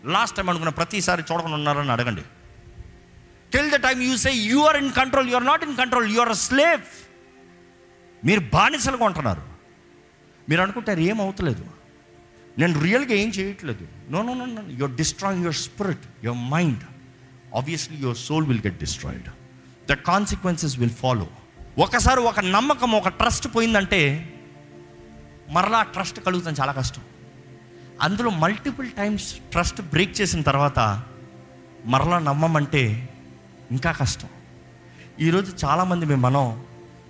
లాస్ట్ 0.05 0.37
టైం 0.37 0.49
అనుకున్న 0.49 0.69
ప్రతిసారి 0.69 1.23
చూడకుండా 1.31 1.55
ఉన్నారని 1.57 1.91
అడగండి. 1.91 2.21
Till 3.53 3.71
the 3.71 3.75
time 3.75 4.03
you 4.03 4.17
say 4.17 4.31
you 4.31 4.59
are 4.59 4.77
in 4.77 4.91
control 4.91 5.29
you 5.29 5.35
are 5.35 5.45
not 5.45 5.63
in 5.63 5.75
control 5.77 6.07
you 6.15 6.21
are 6.21 6.33
slave 6.35 6.81
మీరు 8.25 8.39
బానిసలుగా 8.39 9.05
ఉంటున్నారు. 9.05 9.43
మీరు 10.49 10.61
అనుకుంటారు 10.61 10.99
ఏమవుతలేదు 10.99 11.65
నేను 12.57 12.81
రియల్గా 12.81 13.13
ఏం 13.13 13.29
చేయట్లేదు? 13.29 13.87
No 14.09 14.21
no 14.21 14.33
no 14.33 14.45
no 14.45 14.61
your 14.69 14.91
destroying 14.91 15.43
your 15.43 15.55
spirit 15.55 16.05
your 16.23 16.51
mind 16.51 16.83
obviously 17.55 17.97
your 17.97 18.17
soul 18.17 18.45
will 18.45 18.63
get 18.67 18.79
destroyed 18.79 19.29
the 19.89 19.93
consequences 19.93 20.79
will 20.79 20.97
follow 21.03 21.27
ఒకసారి 21.77 22.21
ఒక 22.21 22.39
నమ్మకం 22.39 22.91
ఒక 22.91 23.07
ట్రస్ట్ 23.07 23.47
పోయిందంటే 23.55 24.01
మరలా 25.49 25.83
ట్రస్ట్ 25.83 26.19
కలుగుతాం 26.19 26.53
చాలా 26.61 26.71
కష్టం. 26.71 27.01
అందులో 28.01 28.29
మల్టిపుల్ 28.29 28.89
టైమ్స్ 28.89 29.33
ట్రస్ట్ 29.33 29.81
బ్రేక్ 29.81 30.21
చేసిన 30.21 30.41
తర్వాత 30.41 31.03
మరలా 31.85 32.19
నమ్మమంటే 32.19 33.09
ఇంకా 33.71 33.91
కష్టం. 33.91 34.29
ఈరోజు 35.19 35.65
చాలామంది 35.65 36.05
మేము 36.05 36.21
మనం 36.21 36.63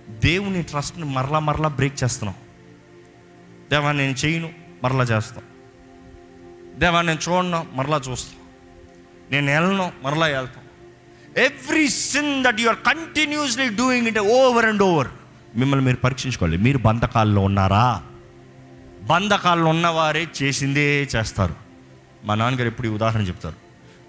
దేవుని 0.08 0.62
ట్రస్ట్ని 0.62 1.04
మరలా 1.04 1.38
మరలా 1.38 1.68
బ్రేక్ 1.68 2.04
చేస్తున్నాం. 2.04 2.36
దేవా 3.70 3.92
నేను 3.92 4.12
చేయను 4.12 4.50
మరలా 4.84 5.04
చేస్తాం. 5.04 5.44
దేవా 6.78 7.02
నేను 7.02 7.18
చూడను 7.28 7.66
మరలా 7.72 7.96
చూస్తాం. 7.96 8.40
నేను 9.30 9.52
వెళ్ళను 9.52 9.92
మరలా 10.02 10.26
వెళ్తాం 10.26 10.64
every 11.44 11.88
sin 11.88 12.44
that 12.44 12.60
you 12.60 12.68
are 12.68 12.76
continuously 12.76 13.68
doing 13.68 14.06
it 14.06 14.18
over 14.18 14.66
and 14.66 14.82
over 14.82 15.08
మిమ్మల్ని 15.56 15.86
మీరు 15.86 15.96
పరీక్షించుకోవాలి. 15.96 16.56
మీరు 16.58 16.78
బంధకాల్లో 16.78 17.42
ఉన్నారా? 17.42 18.02
బంధకాలు 19.02 19.64
ఉన్నవారే 19.64 20.28
చేసిందే 20.42 21.02
చేస్తారు. 21.02 21.54
మా 22.24 22.34
నాన్నగారు 22.34 22.68
ఎప్పుడు 22.68 22.86
ఈ 22.86 22.90
ఉదాహరణ 22.90 23.20
చెప్తారు. 23.20 23.54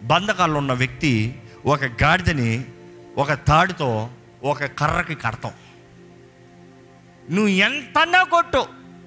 బంధకాలు 0.06 0.54
ఉన్న 0.54 0.74
వ్యక్తి 0.74 1.42
ఒక 1.66 1.84
గాడిదని 1.84 2.66
ఒక 3.18 3.34
తాడుతో 3.34 4.10
ఒక 4.44 4.64
కర్రకి 4.64 5.16
కడతాం. 5.16 5.52
నువ్వు 7.30 7.48
ఎంతన్నా 7.48 8.24
కొట్టు. 8.24 8.66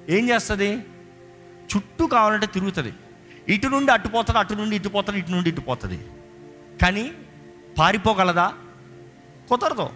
ఏం 0.08 0.28
చేస్తుంది? 0.28 0.72
చుట్టూ 1.76 2.06
కావాలంటే 2.06 2.46
తిరుగుతుంది. 2.46 2.92
ఇటు 3.48 3.66
నుండి 3.66 3.92
అట్టుపోతుంది 3.92 4.38
అటు 4.38 4.54
నుండి 4.54 4.76
ఇటు 4.76 4.88
పోతుంది 4.88 5.18
ఇటు 5.18 5.30
నుండి 5.30 5.48
ఇటు 5.48 5.60
పోతుంది. 5.60 6.00
కానీ 6.82 7.12
పారిపోగలదా? 7.78 8.52
కుదరదు. 9.48 9.88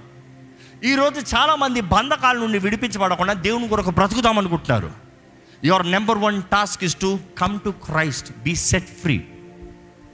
ఈరోజు 0.84 1.36
చాలామంది 1.36 1.80
బంధకాల 1.80 2.36
నుండి 2.36 2.58
విడిపించబడకుండా 2.58 3.32
దేవుని 3.32 3.68
కొరకు 3.68 3.90
బ్రతుకుతామనుకుంటున్నారు 3.90 5.09
your 5.64 5.90
number 5.90 6.18
one 6.18 6.42
task 6.42 6.84
is 6.84 6.96
to 7.00 7.18
come 7.38 7.60
to 7.60 7.70
Christ 7.70 8.38
be 8.42 8.56
set 8.56 8.88
free 9.02 9.24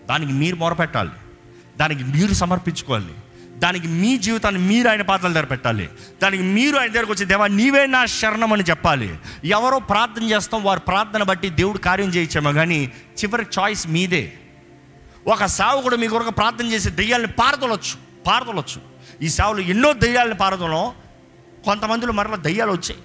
దానికి 0.08 0.32
మీరు 0.32 0.56
మొరపెట్టాలి. 0.56 1.10
దానికి 1.78 2.04
మీరు 2.04 2.32
సమర్పించుకోవాలి. 2.32 3.14
దానికి 3.58 3.88
మీ 3.88 4.18
జీవితాన్ని 4.18 4.60
మీరు 4.60 4.88
ఆయన 4.88 5.02
పాత్రల 5.02 5.32
దగ్గర 5.32 5.44
పెట్టాలి. 5.44 5.88
దానికి 6.22 6.42
మీరు 6.42 6.76
ఆయన 6.76 6.92
దగ్గరకు 6.92 7.12
వచ్చి 7.12 7.24
దేవా 7.24 7.46
నీవే 7.46 7.86
నా 7.86 8.06
శరణం 8.06 8.52
అని 8.52 8.62
చెప్పాలి. 8.62 9.18
ఎవరో 9.44 9.78
ప్రార్థన 9.78 10.22
చేస్తాం 10.22 10.64
వారి 10.64 10.80
ప్రార్థన 10.80 11.22
బట్టి 11.22 11.50
దేవుడు 11.50 11.78
కార్యం 11.78 12.08
చేయించామో 12.08 12.52
కానీ 12.52 12.92
చివరి 13.18 13.46
చాయిస్ 13.58 13.88
మీదే. 13.88 14.32
ఒక 15.26 15.44
సేవకుడు 15.44 15.96
మీ 15.96 16.08
కొరకు 16.08 16.30
ప్రార్థన 16.30 16.66
చేసి 16.66 16.90
దెయ్యాలని 16.90 17.26
పారదొలొచ్చు 17.26 18.24
పారదొలొచ్చు. 18.26 18.80
ఈ 19.22 19.28
సేవలు 19.28 19.60
ఎన్నో 19.60 19.92
దెయ్యాలని 19.92 20.34
పారదొలం. 20.34 20.92
కొంతమందిలో 21.64 22.12
మరలా 22.12 22.36
దయ్యాలు 22.36 22.72
వచ్చాయి. 22.72 23.00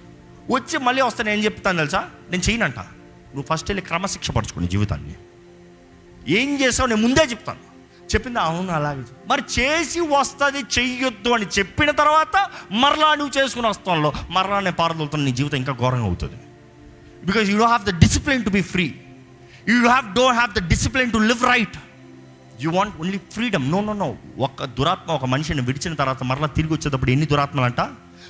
వచ్చి 0.50 0.78
మళ్ళీ 0.78 1.02
వస్తే 1.02 1.22
నేను 1.22 1.40
చెప్తాను 1.40 1.78
తెలుసా? 1.78 2.10
నేను 2.30 2.50
చేయనంట. 2.50 2.78
నువ్వు 3.34 3.44
ఫస్ట్ 3.52 3.70
వెళ్ళి 3.70 3.82
క్రమశిక్ష 3.82 4.30
పరచుకుని 4.30 4.68
జీవితాన్ని. 4.68 5.14
ఏం 6.28 6.60
చేసావు 6.60 6.88
నేను 6.88 7.02
ముందే 7.02 7.24
చెప్తాను. 7.24 7.72
చెప్పింది? 8.14 8.38
అవును 8.38 8.72
అలాగే 8.72 9.02
మరి 9.26 9.42
చేసి 9.58 10.00
వస్తుంది 10.00 10.58
చెయ్యొద్దు 10.58 11.28
అని 11.28 11.46
చెప్పిన 11.58 11.90
తర్వాత 11.90 12.50
మరలా 12.70 13.14
నువ్వు 13.14 13.42
చేసుకుని 13.42 13.68
వస్తాంలో 13.68 14.12
మరలా 14.30 14.60
నేను 14.60 14.76
పారదోలుతాను 14.76 15.24
నీ 15.24 15.32
జీవితం 15.32 15.56
ఇంకా 15.56 15.72
ఘోరంగా 15.72 16.04
అవుతుంది. 16.04 16.36
Because 17.26 17.50
you 17.50 17.64
have 17.64 17.84
the 17.84 17.98
discipline 17.98 18.44
to 18.44 18.50
be 18.50 18.62
free 18.62 18.94
you 19.68 19.80
have 19.80 20.14
don't 20.14 20.34
have 20.34 20.54
the 20.54 20.68
discipline 20.68 21.12
to 21.12 21.18
live 21.18 21.42
right 21.42 21.78
you 22.60 22.70
want 22.70 23.00
only 23.00 23.18
freedom 23.32 23.70
no 23.70 23.80
no 23.80 23.92
no 23.92 24.16
ఒక 24.38 24.64
దురాత్మ 24.64 25.12
ఒక 25.12 25.24
మనిషిని 25.24 25.60
విడిచిన 25.60 25.94
తర్వాత 25.94 26.22
మరలా 26.22 26.46
తిరిగి 26.46 26.72
వచ్చేటప్పుడు 26.72 27.10
ఎన్ని 27.10 27.26
దురాత్మలు 27.26 27.64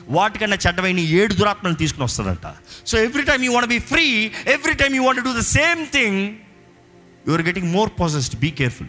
వాటికన్నా 0.08 0.56
చెడ్డమైన 0.66 0.98
ఏడు 0.98 1.34
దురాత్మలు 1.34 1.74
తీసుకుని 1.74 2.04
వస్తుందంట. 2.04 2.54
So 2.86 2.98
every 2.98 3.22
time 3.22 3.44
you 3.44 3.52
want 3.52 3.68
be 3.68 3.78
free 3.78 4.26
every 4.46 4.74
time 4.74 4.94
you 4.94 5.02
want 5.02 5.24
do 5.24 5.38
the 5.38 5.40
same 5.40 5.86
thing 5.86 6.36
your 7.28 7.42
getting 7.42 7.72
more 7.72 7.90
possessed 8.00 8.38
be 8.38 8.50
careful 8.50 8.88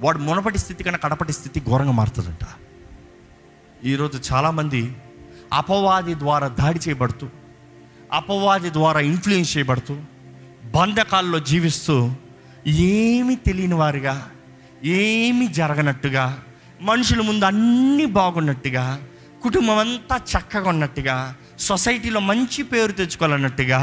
వాడు 0.00 0.18
మునపటి 0.18 0.58
స్థితి 0.58 0.84
కన్నా 0.84 0.98
కడపటి 0.98 1.32
స్థితి 1.32 1.60
ఘోరంగా 1.60 1.92
మారుతుందంట. 1.92 2.44
ఈరోజు 3.86 4.34
చాలామంది 4.34 4.92
అపవాది 5.52 6.14
ద్వారా 6.14 6.48
దాడి 6.48 6.78
చేయబడుతూ 6.78 7.28
అపవాది 8.12 8.72
ద్వారా 8.72 9.00
ఇన్ఫ్లుయెన్స్ 9.00 9.56
చేయబడుతూ 9.56 9.94
బంధకాల్లో 10.74 11.38
జీవిస్తూ 11.38 12.12
ఏమి 12.66 13.36
తెలియని 13.36 13.74
వారిగా 13.74 14.30
ఏమి 14.84 15.46
జరగనట్టుగా 15.46 16.44
మనుషుల 16.80 17.20
ముందు 17.20 17.44
అన్నీ 17.44 18.04
బాగున్నట్టుగా 18.04 19.02
కుటుంబం 19.44 19.78
అంతా 19.78 20.16
చక్కగా 20.32 20.68
ఉన్నట్టుగా 20.68 21.14
సొసైటీలో 21.58 22.20
మంచి 22.20 22.60
పేరు 22.62 22.92
తెచ్చుకోవాలన్నట్టుగా 22.92 23.80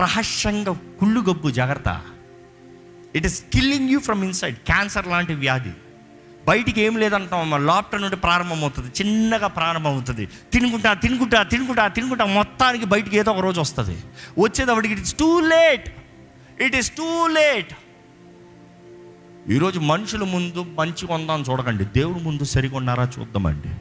రహస్యంగా 0.00 0.72
కుళ్ళు 1.00 1.20
గబ్బు 1.20 1.48
జాగ్రత్త. 1.50 1.90
It 3.16 3.26
is 3.26 3.38
killing 3.52 3.90
you 3.90 3.98
from 3.98 4.24
inside 4.24 4.56
cancer 4.70 5.06
లాంటి 5.06 5.34
వ్యాధి. 5.34 5.72
బయటికి 6.48 6.80
ఏం 6.80 6.94
లేదంటాం 6.96 7.66
లోపల 7.66 7.98
నుండి 7.98 8.16
ప్రారంభమవుతుంది. 8.16 8.90
చిన్నగా 9.00 9.46
ప్రారంభమవుతుంది. 9.58 10.24
తినుకుంటా 10.52 10.94
తినుకుంటా 10.94 11.42
తినుకుంటా 11.42 11.84
తినుకుంటా 11.88 12.26
మొత్తానికి 12.38 12.84
బయటికి 12.84 13.16
ఏదో 13.18 13.30
ఒక 13.32 13.40
రోజు 13.40 13.60
వస్తుంది. 13.60 13.96
వచ్చేటప్పటికి 14.38 14.92
it 14.94 15.02
it's 15.04 15.14
too 15.14 15.30
late 15.54 15.86
it 16.62 16.76
is 16.76 16.90
too 16.90 17.26
late 17.38 17.72
ఈరోజు 19.50 19.78
మనుషుల 19.92 20.24
ముందు 20.34 20.60
మంచిగా 20.78 21.06
కొందాం 21.06 21.40
చూడకండి. 21.50 21.84
దేవుడి 21.84 22.20
ముందు 22.24 22.44
సరిగా 22.56 22.76
ఉన్నారా 22.76 23.08
చూద్దామండి. 23.18 23.72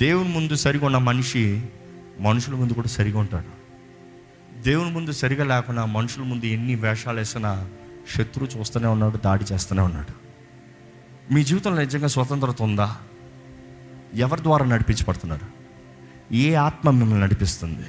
దేవుని 0.00 0.28
ముందు 0.28 0.54
సరిగా 0.54 0.86
ఉన్న 0.86 0.98
మనిషి 0.98 1.62
మనుషుల 2.20 2.54
ముందు 2.54 2.72
కూడా 2.72 2.88
సరిగా 2.88 3.18
ఉంటాడు. 3.18 3.60
దేవుని 4.60 4.90
ముందు 4.90 5.12
సరిగా 5.12 5.44
లేకుండా 5.44 5.84
మనుషుల 5.84 6.22
ముందు 6.22 6.44
ఎన్ని 6.44 6.74
వేషాలు 6.74 7.18
వేసినా 7.18 7.70
శత్రువు 8.16 8.58
చూస్తూనే 8.58 8.86
ఉన్నాడు 8.86 9.16
దాడి 9.16 9.44
చేస్తూనే 9.52 9.82
ఉన్నాడు. 9.82 10.14
మీ 11.34 11.44
జీవితంలో 11.44 11.82
నిజంగా 11.82 12.06
స్వతంత్రత 12.06 12.62
ఉందా? 12.62 12.96
ఎవరి 14.14 14.42
ద్వారా 14.42 14.66
నడిపించబడుతున్నారు 14.66 15.46
ఏ 16.34 16.54
ఆత్మ 16.54 16.90
మిమ్మల్ని 16.90 17.24
నడిపిస్తుంది? 17.24 17.86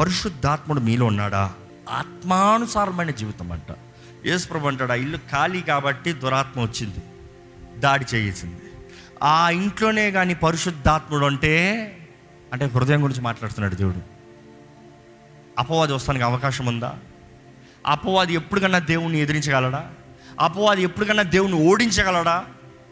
పరిశుద్ధాత్ముడు 0.00 0.80
మీలో 0.80 1.06
ఉన్నాడా? 1.06 1.52
ఆత్మానుసారమైన 1.90 3.10
జీవితం 3.10 3.52
అంట. 3.52 3.76
యేసుప్రభు 4.26 4.66
అంటాడు 4.66 4.92
ఆ 4.92 4.94
ఇల్లు 4.94 5.16
ఖాళీ 5.16 5.60
కాబట్టి 5.60 6.12
దురాత్మ 6.12 6.60
వచ్చింది 6.60 6.98
దాడి 7.80 8.04
చేయించింది 8.14 8.60
ఆ 9.22 9.50
ఇంట్లోనే 9.50 10.10
కానీ 10.10 10.34
పరిశుద్ధాత్ముడు 10.34 11.24
అంటే 11.24 11.92
అంటే 12.52 12.64
హృదయం 12.64 13.02
గురించి 13.02 13.20
మాట్లాడుతున్నాడు 13.20 13.74
దేవుడు. 13.74 13.96
అపవాది 15.58 15.92
వస్తానికి 15.92 16.24
అవకాశం 16.24 16.66
ఉందా? 16.66 16.98
అపవాది 17.86 18.34
ఎప్పటికన్నా 18.34 18.78
దేవుణ్ణి 18.78 19.18
ఎదిరించగలడా? 19.18 19.92
అపవాది 20.40 20.82
ఎప్పటికన్నా 20.82 21.22
దేవుణ్ణి 21.22 21.68
ఓడించగలడా? 21.68 22.46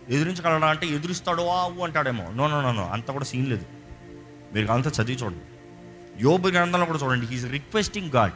ఎదిరించగలడా 0.08 0.66
అంటే 0.66 0.86
ఎదురుస్తాడో 0.86 1.46
ఆవు 1.46 1.84
అంటాడేమో. 1.84 2.32
నో 2.34 2.48
నో 2.48 2.72
నో 2.72 2.88
అంత 2.92 3.10
కూడా 3.10 3.24
సీన్ 3.24 3.48
లేదు. 3.48 3.66
మీరు 4.54 4.72
అంతా 4.72 4.90
చదివి 4.90 5.24
చూడండి. 5.24 5.40
యోబు 6.22 6.48
గ్రంథంలో 6.48 6.86
కూడా 6.86 6.98
చూడండి. 6.98 7.26
He's 7.26 7.46
requesting 7.46 8.10
God 8.10 8.32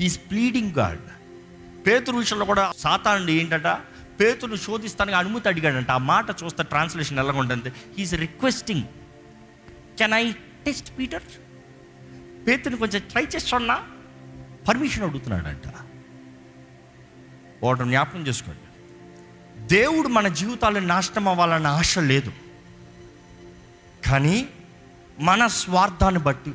he's 0.00 0.20
pleading 0.30 0.72
God 0.72 0.98
పేతురు 1.86 2.16
విషయంలో 2.16 2.44
కూడా 2.44 2.72
సాతానుడు 2.78 3.30
ఏంటంట? 3.30 3.66
పేతులు 4.20 4.56
శోధిస్తానికి 4.56 5.16
అనుమతి 5.16 5.48
అడిగాడంట. 5.48 5.90
ఆ 5.90 5.98
మాట 5.98 6.26
చూస్తే 6.44 6.62
ట్రాన్స్లేషన్ 6.62 7.18
ఎలా 7.18 7.32
ఉంటుంది 7.32 7.72
he's 7.98 8.14
requesting 8.14 8.82
can 9.98 10.12
I 10.12 10.32
test 10.66 10.98
Peter 10.98 11.22
పేతుని 12.46 12.76
కొంచెం 12.76 13.02
ట్రై 13.10 13.22
చేస్తున్నా 13.22 13.82
పర్మిషన్ 14.68 15.04
అడుగుతున్నాడంట. 15.04 15.62
వాటిని 17.62 17.88
జ్ఞాపకం 17.88 18.26
చేసుకోండి. 18.26 18.60
దేవుడు 19.66 20.08
మన 20.08 20.28
జీవితాలు 20.28 20.78
నాశనం 20.78 21.28
అవ్వాలన్న 21.28 21.66
ఆశ 21.66 21.98
లేదు. 21.98 22.32
కానీ 24.06 24.48
మన 25.18 25.46
స్వార్థాన్ని 25.46 26.20
బట్టి 26.20 26.52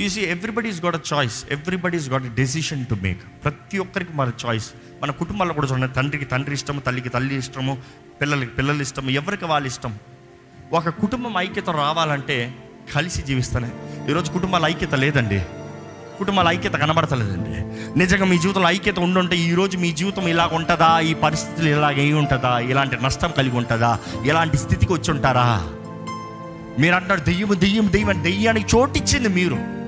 easy 0.00 0.20
everybody's 0.20 0.84
got 0.84 0.96
a 0.96 1.00
choice 1.12 1.44
everybody's 1.50 2.10
got 2.10 2.24
a 2.24 2.28
decision 2.34 2.86
to 2.86 2.94
make 2.94 3.18
ప్రతి 3.44 3.78
ఒక్కరికి 3.78 4.12
మన 4.12 4.30
చాయిస్ 4.46 4.68
మన 5.02 5.10
కుటుంబాల్లో 5.10 5.54
కూడా 5.54 5.66
చూడండి 5.66 5.88
తండ్రికి 5.88 6.24
తండ్రి 6.24 6.54
ఇష్టము 6.54 6.80
తల్లికి 6.80 7.08
తల్లి 7.08 7.36
ఇష్టము 7.36 7.78
పిల్లలకి 8.20 8.50
పిల్లలు 8.50 8.82
ఇష్టము 8.82 9.10
ఎవరికి 9.10 9.44
వాళ్ళ 9.44 9.66
ఇష్టం? 9.66 9.98
ఒక 10.72 10.88
కుటుంబం 10.88 11.34
ఐక్యత 11.38 11.70
రావాలంటే 11.70 12.54
కలిసి 12.94 13.22
జీవిస్తానే 13.22 13.70
ఈరోజు 14.10 14.30
కుటుంబాల 14.30 14.64
ఐక్యత 14.66 14.94
లేదండి. 14.94 15.40
కుటుంబాల 16.18 16.48
ఐక్యత 16.48 16.72
కనబడతలేదండి. 16.72 17.56
నిజంగా 17.98 18.24
మీ 18.24 18.38
జీవితంలో 18.38 18.70
ఐక్యత 18.70 18.98
ఉండుంటే 18.98 19.36
ఈరోజు 19.36 19.78
మీ 19.78 19.92
జీవితం 19.92 20.28
ఇలాగ 20.28 20.48
ఉంటుందా? 20.52 21.00
ఈ 21.00 21.14
పరిస్థితులు 21.14 21.68
ఇలాగ 21.68 21.92
అయి 21.92 22.12
ఉంటుందా? 22.12 22.58
ఇలాంటి 22.58 22.96
నష్టం 23.04 23.30
కలిగి 23.36 23.56
ఉంటుందా? 23.56 23.98
ఇలాంటి 24.24 24.56
స్థితికి 24.56 24.92
వచ్చి 24.92 25.10
ఉంటారా? 25.10 25.66
మీరు 26.78 26.94
అంటారు 26.94 27.20
దెయ్యం 27.20 27.56
దెయ్యం 27.58 27.92
దెయ్యం 27.92 28.24
దెయ్యానికి 28.24 28.76
చోటిచ్చింది 28.76 29.28
మీరు. 29.28 29.79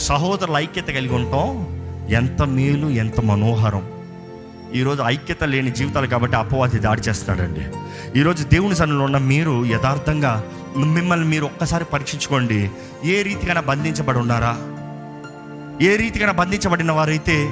సహోదరుల 0.00 0.56
ఐక్యత 0.56 0.86
కలిగి 0.86 1.14
ఉంటాం. 1.14 1.80
ఎంత 2.10 2.42
మేలు 2.42 2.86
ఎంత 2.86 3.20
మనోహరం. 3.20 3.88
ఈరోజు 4.74 5.02
ఐక్యత 5.02 5.44
లేని 5.44 5.70
జీవితాలు 5.70 6.06
కాబట్టి 6.06 6.36
అపవాది 6.36 6.78
దాడి 6.78 7.00
చేస్తాడండి. 7.00 7.66
ఈరోజు 8.20 8.44
దేవుని 8.44 8.74
సన్నిలో 8.74 9.04
ఉన్న 9.04 9.18
మీరు 9.18 9.64
యథార్థంగా 9.64 10.44
మిమ్మల్ని 10.76 11.26
మీరు 11.26 11.44
ఒక్కసారి 11.44 11.84
పరీక్షించుకోండి. 11.84 12.70
ఏ 13.04 13.22
రీతికైనా 13.22 13.60
బంధించబడి 13.60 14.18
ఉన్నారా? 14.18 14.56
ఏ 15.86 15.96
రీతికైనా 15.96 16.32
బంధించబడిన 16.32 16.92
వారైతే 16.92 17.50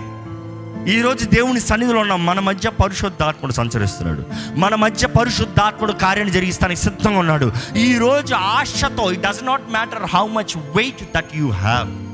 ఈరోజు 0.88 1.24
దేవుని 1.24 1.60
సన్నిధిలో 1.60 2.00
ఉన్న 2.00 2.14
మన 2.14 2.40
మధ్య 2.40 2.68
పరిశుద్ధాత్ముడు 2.68 3.52
సంచరిస్తున్నాడు. 3.52 4.24
మన 4.54 4.74
మధ్య 4.74 5.06
పరిశుద్ధాత్ముడు 5.06 5.92
కార్యాన్ని 5.92 6.34
జరిగిస్తానికి 6.34 6.80
సిద్ధంగా 6.80 7.18
ఉన్నాడు. 7.18 7.52
ఈరోజు 7.76 8.34
ఆశతో 8.34 9.12
it 9.12 9.20
does 9.20 9.44
not 9.44 9.62
matter 9.70 10.02
how 10.14 10.26
much 10.26 10.58
weight 10.58 11.16
that 11.16 11.36
you 11.36 11.48
have 11.48 12.07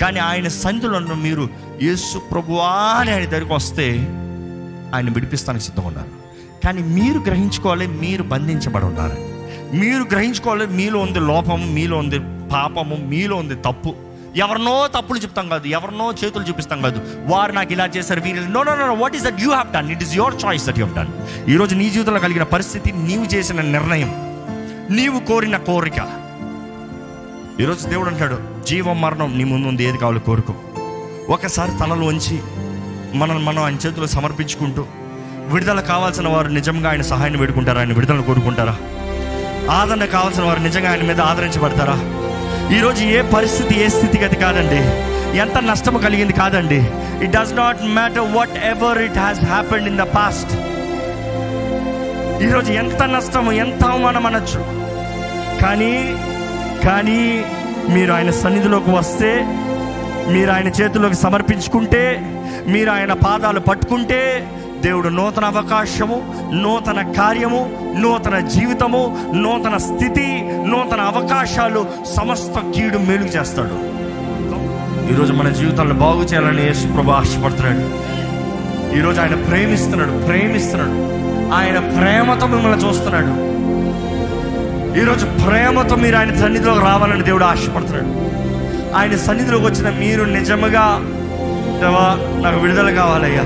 కానీ 0.00 0.20
ఆయన 0.20 0.48
సన్నిధిలో 0.48 0.96
ఉన్న 0.96 1.12
మీరు 1.12 1.48
యేసు 1.82 2.18
ప్రభువా 2.18 2.70
అని 3.00 3.10
ఆయన 3.12 3.24
దగ్గరికి 3.24 3.52
వస్తే 3.52 3.86
ఆయన 4.94 5.10
విడిపిస్తానికి 5.10 5.64
సిద్ధంగా 5.64 5.86
ఉన్నారు. 5.86 6.10
కానీ 6.64 6.82
మీరు 6.82 7.18
గ్రహించుకోవాలి 7.18 7.86
మీరు 7.86 8.22
బంధించబడి 8.22 8.84
ఉన్నారు 8.84 9.16
మీరు 9.80 10.02
గ్రహించుకోవాలి 10.02 10.66
మీలో 10.66 10.98
ఉంది 10.98 11.20
లోపం 11.20 11.74
మీలో 11.74 11.96
ఉంది 11.98 12.18
పాపము 12.52 12.96
మీలో 13.12 13.36
ఉంది 13.36 13.54
తప్పు. 13.54 13.94
ఎవరినో 14.36 14.88
తప్పులు 14.94 15.18
చెప్తాం 15.18 15.48
కాదు 15.48 15.66
ఎవరినో 15.66 16.12
చేతులు 16.24 16.44
చూపిస్తాం 16.44 16.82
కాదు. 16.82 17.00
వారు 17.32 17.52
నాకు 17.52 17.72
ఇలా 17.72 17.86
చేశారు 17.86 18.20
వీరు 18.20 18.40
no 18.40 18.62
no 18.62 18.74
no 18.74 18.94
what 18.94 19.16
is 19.16 19.24
that 19.24 19.40
you 19.40 19.50
have 19.50 19.72
done 19.72 19.90
it 19.90 20.02
is 20.02 20.16
your 20.16 20.34
choice 20.44 20.66
that 20.66 20.78
you 20.78 20.86
have 20.86 20.98
done 21.00 21.50
ఈరోజు 21.50 21.74
నీ 21.74 21.90
జీవితంలో 21.90 22.20
కలిగిన 22.20 22.42
పరిస్థితి 22.42 22.92
నీవు 22.92 23.24
చేసిన 23.34 23.60
నిర్ణయం. 23.60 24.12
నీవు 24.90 25.18
కోరిన 25.20 25.56
కోరిక. 25.56 26.23
ఈరోజు 27.60 27.88
దేవుడు 27.88 28.10
అంటాడు 28.10 28.64
జీవం 28.66 29.00
మరణం 29.00 29.38
నీ 29.38 29.44
ముందు 29.44 29.68
ఉంది 29.68 29.84
ఏది 29.84 29.98
కావాలో 29.98 30.20
కోరుకో. 30.20 30.54
ఒకసారి 31.28 31.70
తలలు 31.70 32.04
వంచి 32.06 32.38
మనం 33.14 33.44
మనం 33.44 33.62
ఆయన 33.62 33.74
చేతులు 33.74 34.06
సమర్పించుకుంటూ 34.06 34.84
విడుదల 35.46 35.80
కావాల్సిన 35.80 36.28
వారు 36.28 36.48
నిజంగా 36.48 36.90
ఆయన 36.90 37.02
సహాయాన్ని 37.02 37.40
వేడుకుంటారా? 37.40 37.78
ఆయన 37.78 37.92
విడుదల 37.92 38.20
కోరుకుంటారా? 38.20 38.76
ఆదరణ 39.70 40.04
కావాల్సిన 40.04 40.44
వారు 40.44 40.60
నిజంగా 40.60 40.90
ఆయన 40.90 41.02
మీద 41.02 41.20
ఆదరించబడతారా? 41.20 41.96
ఈరోజు 42.76 43.04
ఏ 43.04 43.22
పరిస్థితి 43.22 43.80
ఏ 43.80 43.88
స్థితిగతి 43.88 44.36
కాదండి. 44.36 44.80
ఎంత 45.38 45.58
నష్టము 45.58 45.98
కలిగింది 45.98 46.32
కాదండి. 46.32 46.80
It 47.24 47.32
does 47.32 47.52
not 47.52 47.82
matter 47.82 48.34
whatever 48.64 48.98
it 48.98 49.18
has 49.18 49.44
happened 49.44 49.88
in 49.88 49.98
the 49.98 50.00
past 50.00 50.52
ఈరోజు 52.42 52.72
ఎంత 52.72 53.02
నష్టము 53.02 53.52
ఎంత 53.52 53.84
అవమానం 53.84 54.26
అనొచ్చు. 54.26 54.60
కానీ 55.62 56.16
కానీ 56.84 57.44
మీరు 57.88 58.12
ఆయన 58.12 58.30
సన్నిధిలోకి 58.30 58.90
వస్తే 58.90 59.44
మీరు 60.28 60.50
ఆయన 60.50 60.68
చేతిలోకి 60.68 61.14
సమర్పించుకుంటే 61.14 62.34
మీరు 62.66 62.90
ఆయన 62.90 63.12
పాదాలు 63.12 63.60
పట్టుకుంటే 63.60 64.50
దేవుడు 64.82 65.08
నూతన 65.08 65.44
అవకాశము 65.44 66.16
నూతన 66.52 67.12
కార్యము 67.12 67.70
నూతన 67.98 68.38
జీవితము 68.38 69.30
నూతన 69.34 69.76
స్థితి 69.76 70.26
నూతన 70.66 71.00
అవకాశాలు 71.00 71.86
సమస్త 72.16 72.52
కీడు 72.74 72.98
మేలు 72.98 73.24
చేస్తాడు. 73.24 73.94
ఈరోజు 75.14 75.32
మన 75.32 75.48
జీవితాలను 75.48 75.94
బాగు 75.94 76.22
చేయాలని 76.22 76.62
యేసు 76.62 76.86
ప్రభు 76.86 77.10
ఆశపడుతున్నాడు. 77.10 78.14
ఈరోజు 78.98 79.20
ఆయన 79.20 79.34
ప్రేమిస్తున్నాడు 79.34 80.26
ప్రేమిస్తున్నాడు. 80.26 81.14
ఆయన 81.54 81.78
ప్రేమతో 81.78 82.46
మిమ్మల్ని 82.46 82.88
చూస్తున్నాడు. 82.88 83.53
ఈరోజు 84.96 85.26
ప్రేమతో 85.26 85.96
మీరు 85.96 86.16
ఆయన 86.16 86.34
సన్నిధిలోకి 86.34 86.80
రావాలని 86.80 87.22
దేవుడు 87.22 87.44
ఆశపడుతున్నాడు. 87.44 88.24
ఆయన 88.96 89.16
సన్నిధిలోకి 89.16 89.64
వచ్చిన 89.64 89.90
మీరు 89.90 90.24
నిజముగా 90.24 90.98
దేవా 91.80 92.40
నాకు 92.42 92.56
విడుదల 92.56 92.90
కావాలయ్యా. 92.90 93.42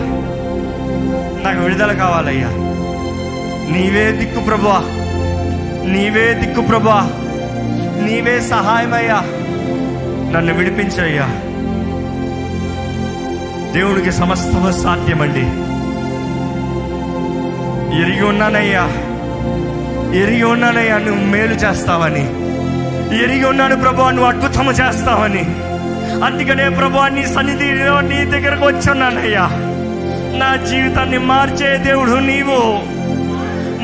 నాకు 1.44 1.60
విడుదల 1.60 1.92
కావాలయ్యా. 1.92 2.48
నీవే 3.76 4.12
దిక్కు 4.12 4.40
ప్రభా 4.40 4.82
నీవే 5.84 6.34
దిక్కు 6.34 6.60
ప్రభా 6.60 7.10
నీవే 8.04 8.40
సహాయమయ్యా. 8.40 9.22
నన్ను 10.34 10.54
విడిపించయ్యా. 10.54 11.26
దేవుడికి 13.72 14.12
సమస్తము 14.12 14.72
సాధ్యమండి. 14.72 15.42
ఎరిగి 18.02 18.24
ఉన్నానయ్యా. 18.24 18.88
ఎరిగి 20.14 20.42
ఉన్నానయ్యా 20.42 20.98
నువ్వు 20.98 21.24
మేలు 21.24 21.54
చేస్తావని. 21.54 22.22
ఎరిగి 23.24 23.44
ఉన్నాను 23.44 23.76
ప్రభు 23.76 24.02
నువ్వు 24.02 24.24
అద్భుతము 24.24 24.70
చేస్తావని. 24.70 25.44
అందుకనే 26.24 26.68
ప్రభు 26.68 27.14
నీ 27.14 27.26
సన్నిధిలో 27.26 28.00
నీ 28.00 28.24
దగ్గరకు 28.24 28.66
వచ్చున్నానయ్యా. 28.66 29.48
నా 30.38 30.56
జీవితాన్ని 30.56 31.18
మార్చే 31.18 31.76
దేవుడు 31.76 32.10
నీవు. 32.10 32.98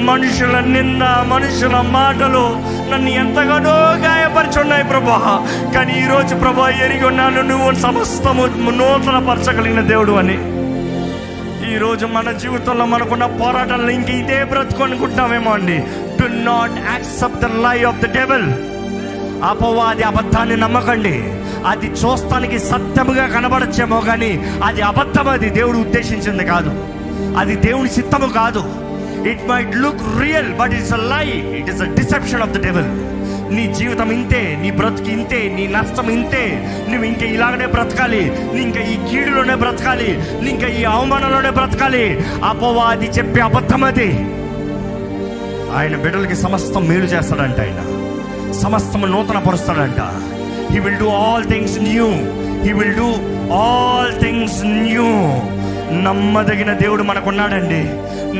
మనుషుల 0.00 0.60
నింద 0.60 1.02
మనుషుల 1.02 1.80
మాటలు 1.80 2.56
నన్ను 2.90 3.08
ఎంతగానో 3.10 3.96
గాయపరుచున్నాయి 4.08 4.84
ప్రభా 4.84 5.46
కానీ 5.74 5.92
ఈరోజు 5.92 6.34
ప్రభా 6.34 6.68
ఎరిగి 6.68 7.06
ఉన్నాను 7.06 7.40
నువ్వు 7.40 7.74
సమస్తము 7.74 8.46
నూతన 8.46 9.18
పరచగలిగిన 9.28 9.80
దేవుడు 9.80 10.12
అని. 10.12 10.54
ఈరోజు 11.74 12.06
మన 12.06 12.32
జీవితంలో 12.32 12.84
మనకున్న 12.84 13.26
పోరాటాలను 13.26 13.90
ఇంక 13.90 14.10
ఇదే 14.10 14.44
బ్రతుకొనుకుంటామేమో 14.44 15.50
అండి. 15.50 15.84
Do 16.24 16.28
not 16.28 16.72
accept 16.72 17.38
the 17.38 17.44
lie 17.44 17.84
of 17.84 18.00
the 18.00 18.14
devil 18.14 18.52
అపవాది 19.44 20.02
అబద్ధాన్ని 20.02 20.56
నమ్మకండి. 20.56 21.32
అది 21.66 21.86
చూస్తానికి 21.86 22.58
సత్యముగా 22.58 23.26
కనబడచ్చేమో 23.26 24.00
కానీ 24.00 24.44
అది 24.64 24.82
అబద్ధం 24.82 25.28
అది 25.28 25.48
దేవుడు 25.48 25.78
ఉద్దేశించింది 25.78 26.44
కాదు. 26.44 26.86
అది 27.38 27.56
దేవుని 27.56 27.90
చిత్తము 27.90 28.28
కాదు. 28.32 28.64
It 29.28 29.48
might 29.48 29.76
look 29.76 30.20
real 30.20 30.54
but 30.54 30.72
it's 30.72 30.92
a 30.92 30.96
lie 30.96 31.28
it 31.58 31.70
is 31.70 31.82
a 31.82 31.84
deception 31.84 32.42
of 32.42 32.50
the 32.50 32.64
devil 32.64 33.14
నీ 33.54 33.74
జీవితం 33.74 34.12
ఇంతే 34.12 34.58
నీ 34.62 34.70
బ్రతుకు 34.70 35.08
ఇంతే 35.08 35.52
నీ 35.56 35.66
నష్టం 35.66 36.10
ఇంతే. 36.10 36.70
నువ్వు 36.88 37.04
ఇంకా 37.04 37.26
ఇలాగనే 37.26 37.66
బ్రతకాలి. 37.66 38.32
నీ 38.54 38.62
ఇంకా 38.62 38.80
ఈ 38.80 39.10
కీడులోనే 39.10 39.54
బ్రతకాలి. 39.54 40.24
నీ 40.42 40.50
ఇంకా 40.50 40.66
ఈ 40.66 40.84
అవమానంలోనే 40.84 41.50
బ్రతకాలి. 41.50 42.24
అపవాది 42.44 43.06
చెప్పే 43.06 43.40
అబద్ధం 43.40 43.84
అది. 43.84 44.26
ఆయన 45.74 45.96
బిడ్డలకి 45.96 46.36
సమస్తం 46.36 46.88
మేలు 46.88 47.04
చేస్తాడంట 47.04 47.60
ఆయన. 47.60 47.80
సమస్తము 48.52 49.06
నూతన 49.06 49.38
పరుస్తాడంట 49.38 50.00
he 50.72 50.78
will 50.78 50.96
do 50.96 51.08
all 51.08 51.44
things 51.44 51.78
new 51.78 52.06
he 52.62 52.72
will 52.72 52.94
do 52.94 53.10
all 53.54 54.20
things 54.20 54.64
new 54.64 55.04
నమ్మదగిన 56.00 56.72
దేవుడు 56.72 57.02
మనకున్నాడండి. 57.02 57.90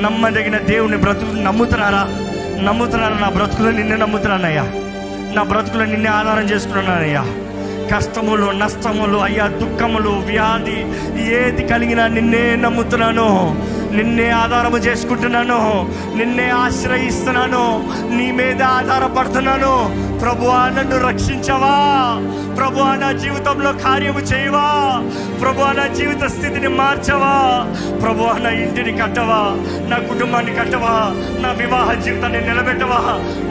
నమ్మదగిన 0.03 0.59
దేవుని 0.59 0.97
బ్రతుకు 0.97 1.35
నమ్ముతున్నారా? 1.35 2.09
నమ్ముతున్నారా? 2.62 3.18
నా 3.18 3.29
బ్రతుకులో 3.29 3.70
నిన్నే 3.70 3.97
నమ్ముతున్నానయ్యా. 3.97 4.62
నా 5.35 5.42
బ్రతుకులో 5.42 5.85
నిన్నే 5.85 6.11
ఆధారం 6.11 6.44
చేసుకున్నానయ్యా. 6.44 7.27
కష్టములు 7.97 8.51
నష్టములు 8.51 9.18
అయ్యా 9.18 9.47
దుఃఖములు 9.47 10.11
వ్యాధి 10.11 10.87
ఏది 11.35 11.66
కలిగినా 11.66 12.07
నిన్నే 12.07 12.57
నమ్ముతున్నాను. 12.57 13.59
నిన్నే 13.94 14.30
ఆధారము 14.30 14.76
చేసుకుంటున్నాను. 14.76 15.88
నిన్నే 16.16 16.50
ఆశ్రయిస్తున్నాను. 16.50 17.92
నీ 18.16 18.30
మీద 18.30 18.62
ఆధారపడుతున్నాను. 18.62 20.04
ప్రభువా 20.20 20.68
నన్ను 20.68 21.09
రక్షించవా? 21.09 21.76
ప్రభువా 22.57 22.94
నా 22.94 23.12
జీవితంలో 23.12 23.72
కార్యము 23.72 24.18
చేయవా? 24.18 25.00
ప్రభువా 25.40 25.72
నా 25.72 25.87
జీవిత 25.87 26.24
స్థితిని 26.24 26.68
మార్చవా? 26.68 27.66
ప్రభువా 28.02 28.38
నా 28.38 28.50
ఇంటిని 28.50 28.98
కట్టవా? 28.98 29.57
నా 29.88 29.96
కుటుంబాన్ని 29.96 30.54
కట్టవా? 30.54 31.11
నా 31.42 31.52
వివాహ 31.52 31.92
జీవితాన్ని 31.92 32.40
నిలబెట్టవా? 32.40 33.00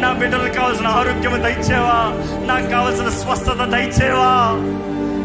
నా 0.01 0.12
బిడ్డలకు 0.12 0.53
కావాల్సిన 0.53 0.88
ఆరోగ్యము 0.88 1.38
దయచేవా 1.38 2.12
నాకు 2.45 2.67
కావాల్సిన 2.67 3.10
స్వస్థత 3.10 3.63
దయచేవా 3.63 4.51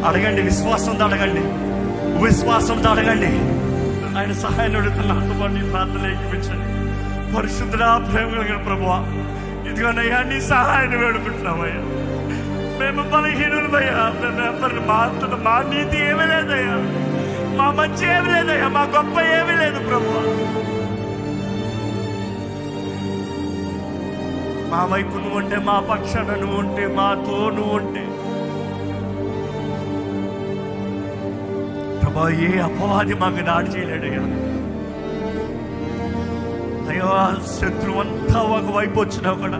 అడగండి 0.08 0.42
విశ్వాసంతో 0.42 1.04
అడగండి. 1.04 1.40
విశ్వాసంతో 2.24 2.90
అడగండి. 2.90 3.67
ఆయన 4.16 4.32
సహాయం 4.32 4.76
అడుగుతున్న 4.76 5.12
అందుబాటు 5.12 5.70
ప్రార్థన 5.70 6.06
ఏకిపించండి. 6.06 6.66
పరిశుద్ధుడా 7.36 7.98
ప్రేమ 8.06 8.30
కలిగిన 8.30 8.56
ప్రభువా 8.62 8.98
ఇదిగోనయ్యా 9.68 10.22
నీ 10.22 10.40
సహాయాన్ని 10.48 10.96
వేడుకుంటున్నామయ్యా. 10.96 11.82
మేము 12.78 13.02
బలహీనులమయ్యా 13.12 14.02
మేము 14.20 14.40
ఎవరిని 14.42 14.82
మా 14.86 15.00
మా 15.44 15.62
నీతి 15.70 15.96
ఏమీ 16.02 16.26
లేదయ్యా. 16.26 16.76
మా 17.56 17.70
మంచి 17.70 18.04
ఏమి 18.06 18.28
లేదయ్యా 18.28 18.68
మా 18.68 18.82
గొప్ప 18.94 19.20
ఏమీ 19.32 19.54
లేదు 19.56 19.80
ప్రభు 19.88 20.12
మా 24.70 24.84
వైపు 24.84 25.16
నువ్వు 25.18 25.38
ఉంటే 25.38 25.56
మా 25.58 25.80
పక్షాన 25.90 26.36
నువ్వు 26.40 26.56
ఉంటే 26.58 26.86
మాతో 26.96 27.50
నువ్వు 27.50 27.74
ఉంటే 27.76 28.02
ప్రభా 32.08 32.28
ఏ 32.28 32.58
అపవాది 32.58 33.14
మాకు 33.14 33.36
దాడి 33.36 33.66
చేయలేడయ్యా. 33.66 34.20
అయ్యో 36.90 37.42
శత్రువు 37.60 38.00
అంతా 38.00 38.40
ఒకవైపు 38.40 39.00
వచ్చినా 39.00 39.32
కూడా 39.32 39.58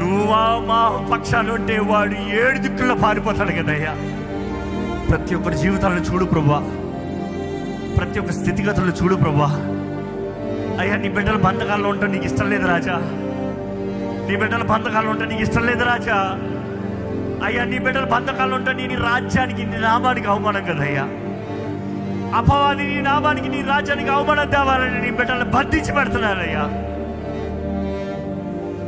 నువ్వా 0.00 0.66
మా 0.66 1.08
పక్షాలు 1.12 1.52
ఉంటే 1.52 1.78
వాడు 1.78 2.14
ఏడు 2.14 2.58
దిక్కుల్లో 2.58 2.94
పారిపోతాడు 2.94 3.50
కదయ్యా. 3.50 3.94
ప్రతి 5.10 5.34
ఒక్కరి 5.34 5.56
జీవితాలను 5.58 6.00
చూడు 6.00 6.24
ప్రభా. 6.24 6.58
ప్రతి 7.96 8.20
ఒక్క 8.20 8.32
స్థితిగతులను 8.32 8.92
చూడు 9.02 9.14
ప్రభా. 9.14 9.48
అయ్యా 10.80 10.96
నీ 10.96 11.08
బిడ్డల 11.08 11.36
బంధకాల్లో 11.36 11.88
ఉంటే 11.88 12.06
నీకు 12.06 12.24
ఇష్టం 12.24 12.50
లేదు 12.50 12.66
రాజా. 12.66 12.94
నీ 14.30 14.36
బిడ్డల 14.36 14.62
బంధకాల్లో 14.62 15.10
ఉంటే 15.10 15.26
నీకు 15.26 15.42
ఇష్టం 15.42 15.66
లేదు 15.66 15.84
రాజా. 15.84 16.38
అయ్యా 17.44 17.64
నీ 17.64 17.78
బిడ్డల 17.78 18.04
బంధకాల్లో 18.04 18.56
ఉంటే 18.56 18.72
నీ 18.72 18.86
నీ 18.86 18.94
రాజ్యానికి 18.94 19.66
నీ 19.66 19.76
నామానికి 19.76 20.26
అవమానం 20.26 20.64
కదయ్యా. 20.64 21.08
అపవాది 22.34 22.86
నీ 22.86 23.00
నామానికి 23.00 23.48
నీ 23.48 23.62
రాజ్యానికి 23.62 24.08
అవమానం 24.08 24.50
తేవాలని 24.50 25.02
నీ 25.02 25.10
బిడ్డలు 25.10 25.44
బంధించి 25.44 25.92
పెడుతున్నారయ్యా. 25.92 26.62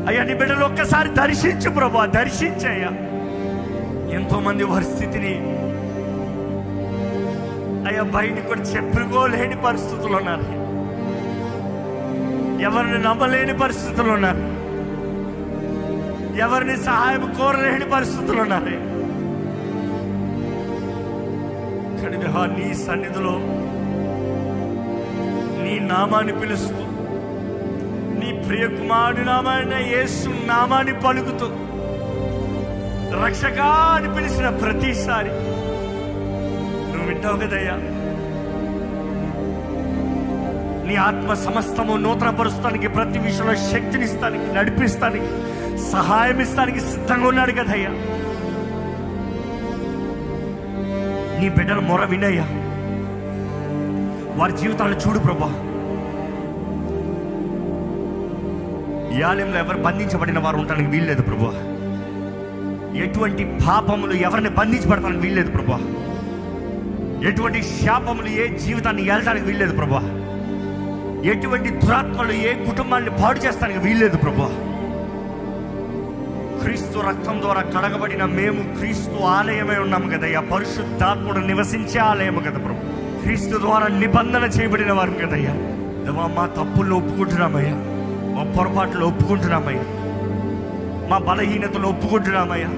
అయ్యా 0.09 0.23
నీ 0.23 0.35
బిడ్డలు 0.35 0.65
ఒక్కసారి 0.65 1.09
దర్శించు 1.09 1.71
ప్రభా 1.71 2.07
దర్శించయ్యా 2.07 2.91
ఎంతో 4.15 4.41
మంది 4.41 4.65
పరిస్థితిని 4.65 5.35
అయ్యా 7.89 8.03
బయటకు 8.03 8.47
కూడా 8.47 8.61
చెప్పుకోలేని 8.61 9.57
పరిస్థితులు 9.57 10.17
ఉన్నారు. 10.17 10.63
ఎవరిని 12.63 12.99
నమ్మలేని 13.03 13.59
పరిస్థితులు 13.59 14.11
ఉన్నారు. 14.13 14.63
ఎవరిని 16.39 16.77
సహాయం 16.77 17.35
కోరలేని 17.39 17.85
పరిస్థితులు 17.85 18.41
ఉన్నారు. 18.41 18.92
కానీ 22.21 22.65
నీ 22.65 22.75
సన్నిధిలో 22.75 23.35
నీ 25.65 25.79
నామాన్ని 25.79 26.41
పిలుస్తూ 26.41 26.83
నీ 28.21 28.43
ప్రియ 28.49 28.67
కుమారుడి 28.67 29.25
నామాన్ని 29.25 29.91
యేసు 29.91 30.29
నామాన్ని 30.29 31.01
పలుకుతూ 31.01 31.47
రక్షగా 33.25 33.65
అని 33.65 34.15
పిలిచిన 34.15 34.49
ప్రతిసారి. 34.49 35.31
నువ్వు 36.93 37.09
వింటావు 37.09 37.37
కదయ్యా? 37.37 37.77
నీ 40.87 40.97
ఆత్మ 40.97 41.35
సమస్తము 41.35 41.97
నూతన 41.97 42.31
పరుస్తానికి 42.31 42.89
ప్రతి 42.89 43.19
విషయంలో 43.19 43.55
శక్తినిస్తానికి 43.55 44.55
నడిపిస్తానికి 44.55 45.27
సహాయం 45.93 46.41
ఇస్తానికి 46.41 46.81
సిద్ధంగా 46.81 47.29
ఉన్నాడు 47.29 47.53
కదయ్యా. 47.53 47.91
నీ 51.43 51.49
బిడ్డల 51.49 51.79
మొర 51.79 52.05
వినయ్యా. 52.05 52.45
వారి 54.37 54.53
జీవితాలను 54.53 54.97
చూడు 54.97 55.19
ప్రభా. 55.19 55.47
ఈ 59.17 59.21
ఎవరు 59.57 59.77
బంధించబడిన 59.77 60.39
వారు 60.39 60.57
ఉండడానికి 60.57 60.91
వీల్లేదు 60.91 61.23
ప్రభా. 61.23 61.51
ఎటువంటి 62.99 63.45
పాపములు 63.45 64.13
ఎవరిని 64.13 64.51
బంధించబడటానికి 64.51 65.21
వీల్లేదు 65.21 65.51
ప్రభా. 65.51 65.77
ఎటువంటి 67.29 67.63
శాపములు 67.63 68.27
ఏ 68.27 68.59
జీవితాన్ని 68.59 69.11
వెళ్ళడానికి 69.11 69.47
వీల్లేదు 69.47 69.77
ప్రభా. 69.77 70.01
ఎటువంటి 71.25 71.69
దురాత్మలు 71.69 72.33
ఏ 72.33 72.65
కుటుంబాన్ని 72.65 73.11
పాడు 73.11 73.39
చేస్తానికి 73.39 73.79
వీల్లేదు 73.79 74.17
ప్రభా. 74.17 74.62
క్రీస్తు 76.63 76.99
రక్తం 76.99 77.41
ద్వారా 77.41 77.61
కడగబడిన 77.61 78.25
మేము 78.25 78.79
క్రీస్తు 78.79 79.23
ఆలయమై 79.25 79.77
ఉన్నాము 79.77 80.11
కదయ్యా. 80.11 80.41
పరిశుద్ధాత్ముడు 80.41 81.39
నివసించే 81.41 82.01
ఆలయము 82.01 82.41
కదా 82.41 82.59
ప్రభు. 82.59 82.81
క్రీస్తు 83.23 83.59
ద్వారా 83.59 83.89
నిబంధన 83.89 84.45
చేయబడిన 84.45 84.93
వారు 84.93 85.11
కదయ్యా. 85.11 85.55
దేవా 86.05 86.27
మా 86.27 86.47
తప్పుల్లో 86.47 86.97
ఒప్పుకుంటున్నామయ్యా 86.97 87.75
మా 88.35 88.53
పొరపాట్లు 88.53 89.07
ఒప్పుకుంటున్నామయ్యా 89.07 89.85
మా 91.11 91.19
బలహీనతలు 91.19 91.87
ఒప్పుకుంటున్నామయ్యా 91.87 92.71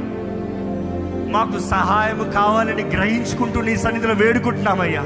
మాకు 1.31 1.59
సహాయం 1.59 2.31
కావాలని 2.31 2.83
గ్రహించుకుంటూ 2.83 3.61
నీ 3.61 3.77
సన్నిధిలో 3.77 4.15
వేడుకుంటున్నామయ్యా 4.15 5.03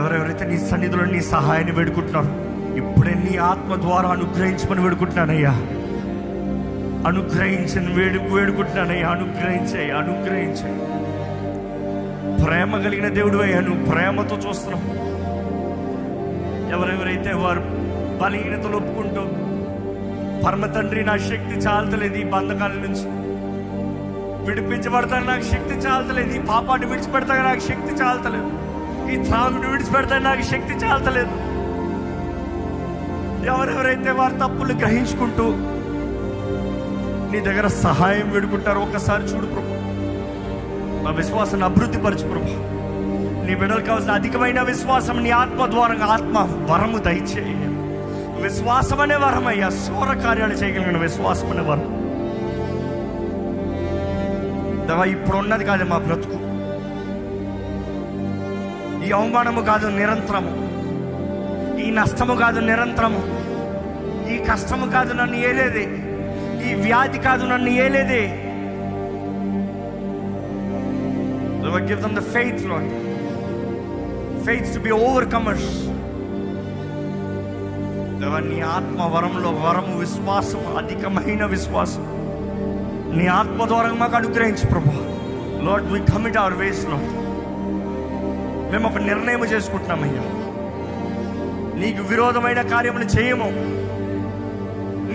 ఎవరెవరైతే 0.00 0.44
నీ 0.44 0.58
సన్నిధిలో 0.58 1.04
నీ 1.04 1.20
సహాయాన్ని 1.20 1.72
వేడుకుంటున్నారు 1.72 2.30
ఇప్పుడే 2.76 3.14
నీ 3.14 3.36
ఆత్మ 3.36 3.74
ద్వారా 3.74 4.08
అనుగ్రహించమని 4.08 4.80
వేడుకుంటున్నానయ్యా. 4.80 5.52
అనుగ్రహించని 7.06 7.94
వేడు 7.94 8.34
వేడుకుంటున్నానయ్యా 8.34 9.08
అనుగ్రహించాయి 9.08 9.90
అనుగ్రహించాయి. 9.90 11.00
ప్రేమ 12.44 12.82
కలిగిన 12.82 13.08
దేవుడు 13.08 13.38
అయ్యా 13.38 13.60
నువ్వు 13.60 13.86
ప్రేమతో 13.86 14.36
చూస్తున్నావు. 14.36 15.10
ఎవరెవరైతే 16.72 17.32
వారు 17.34 17.60
బలహీనతలు 18.22 18.76
ఒప్పుకుంటూ 18.76 19.20
పరమ 20.46 20.66
తండ్రి 20.66 21.04
నా 21.04 21.16
శక్తి 21.16 21.56
చాలతలేదు 21.56 22.14
ఈ 22.14 22.24
బంధకాల 22.24 22.70
నుంచి. 22.70 23.20
విడిపించబడతాను 24.46 25.26
నాకు 25.26 25.42
శక్తి 25.42 25.74
చాలతలేదు. 25.74 26.30
ఈ 26.30 26.38
పాపాన్ని 26.38 26.86
విడిచిపెడతాను 26.86 27.42
నాకు 27.42 27.60
శక్తి 27.60 27.94
చాలతలేదు. 28.02 28.50
ఈ 29.10 29.28
త్రాగుని 29.28 29.70
విడిచిపెడతాను 29.70 30.24
నాకు 30.24 30.42
శక్తి 30.42 30.86
చాలతలేదు. 30.86 31.30
ఎవరెవరైతే 33.46 34.10
వారు 34.10 34.34
తప్పులు 34.34 34.72
గ్రహించుకుంటూ 34.72 35.54
నీ 37.30 37.40
దగ్గర 37.40 37.66
సహాయం 37.66 38.30
వేడుకుంటారు 38.30 38.78
ఒకసారి 38.78 39.22
చూడు 39.22 39.46
ప్రభు. 39.46 39.80
మా 41.04 41.10
విశ్వాసాన్ని 41.10 41.64
అభివృద్ధి 41.64 41.98
పరచు 41.98 42.28
ప్రభు. 42.28 42.70
నీ 43.46 43.54
బిడ్డలు 43.54 43.80
కావాల్సిన 43.80 44.12
అధికమైన 44.12 44.62
విశ్వాసం 44.62 45.22
నీ 45.22 45.30
ఆత్మ 45.30 45.66
ద్వారా 45.66 46.06
ఆత్మ 46.06 46.66
వరము 46.70 46.98
దయచేయ. 46.98 47.54
విశ్వాసం 48.42 49.00
అనే 49.00 49.14
వరం 49.14 49.46
అయ్యా 49.46 49.68
సూర 49.68 50.14
కార్యాలు 50.14 50.52
చేయగలిగిన 50.52 50.98
విశ్వాసం 50.98 51.50
అనే 51.50 51.60
వరం. 51.60 52.00
దేవా 54.86 55.04
ఇప్పుడు 55.04 55.36
ఉన్నది 55.36 55.64
కాదు 55.64 55.84
మా 55.84 55.98
బ్రతుకు. 55.98 56.34
ఈ 59.04 59.12
అవమానము 59.12 59.60
కాదు 59.60 59.86
నిరంతరము. 59.86 60.70
ఈ 61.80 61.90
నష్టము 61.90 62.34
కాదు 62.34 62.60
నిరంతరము. 62.60 63.40
ఈ 64.30 64.38
కష్టము 64.38 64.90
కాదు 64.90 65.12
నన్ను 65.12 65.36
ఏదేది 65.36 66.09
ఈ 66.64 66.74
వ్యాధి 66.74 67.18
కాదు 67.18 67.44
నన్ను 67.44 67.70
ఏలేదే. 67.70 68.46
Lord, 71.64 71.82
give 71.82 72.00
them 72.00 72.14
the 72.14 72.24
faith, 72.34 72.60
Lord. 72.70 72.88
Faith 74.46 74.68
to 74.74 74.80
be 74.84 74.90
overcomers. 74.90 75.66
నీ 78.40 78.60
ఆత్మ 78.60 79.02
వరంలో 79.02 79.50
వరము 79.50 79.98
విశ్వాసం 79.98 80.76
అధికమైన 80.76 81.44
విశ్వాసం 81.44 82.04
నీ 83.18 83.26
ఆత్మ 83.26 83.66
ద్వారా 83.66 83.92
మాకు 83.92 84.16
అనుగ్రహించు 84.16 84.66
ప్రభా. 84.66 84.96
Lord 85.62 85.92
we 85.92 86.00
commit 86.12 86.36
our 86.36 86.52
ways 86.52 86.86
Lord 86.86 87.12
మేము 88.72 88.88
ఒక 88.88 88.96
నిర్ణయం 88.96 89.44
చేసుకుంటున్నామయ్యా. 89.44 90.22
నీకు 91.80 92.02
విరోధమైన 92.02 92.60
కార్యములు 92.62 93.04
చేయము. 93.04 93.79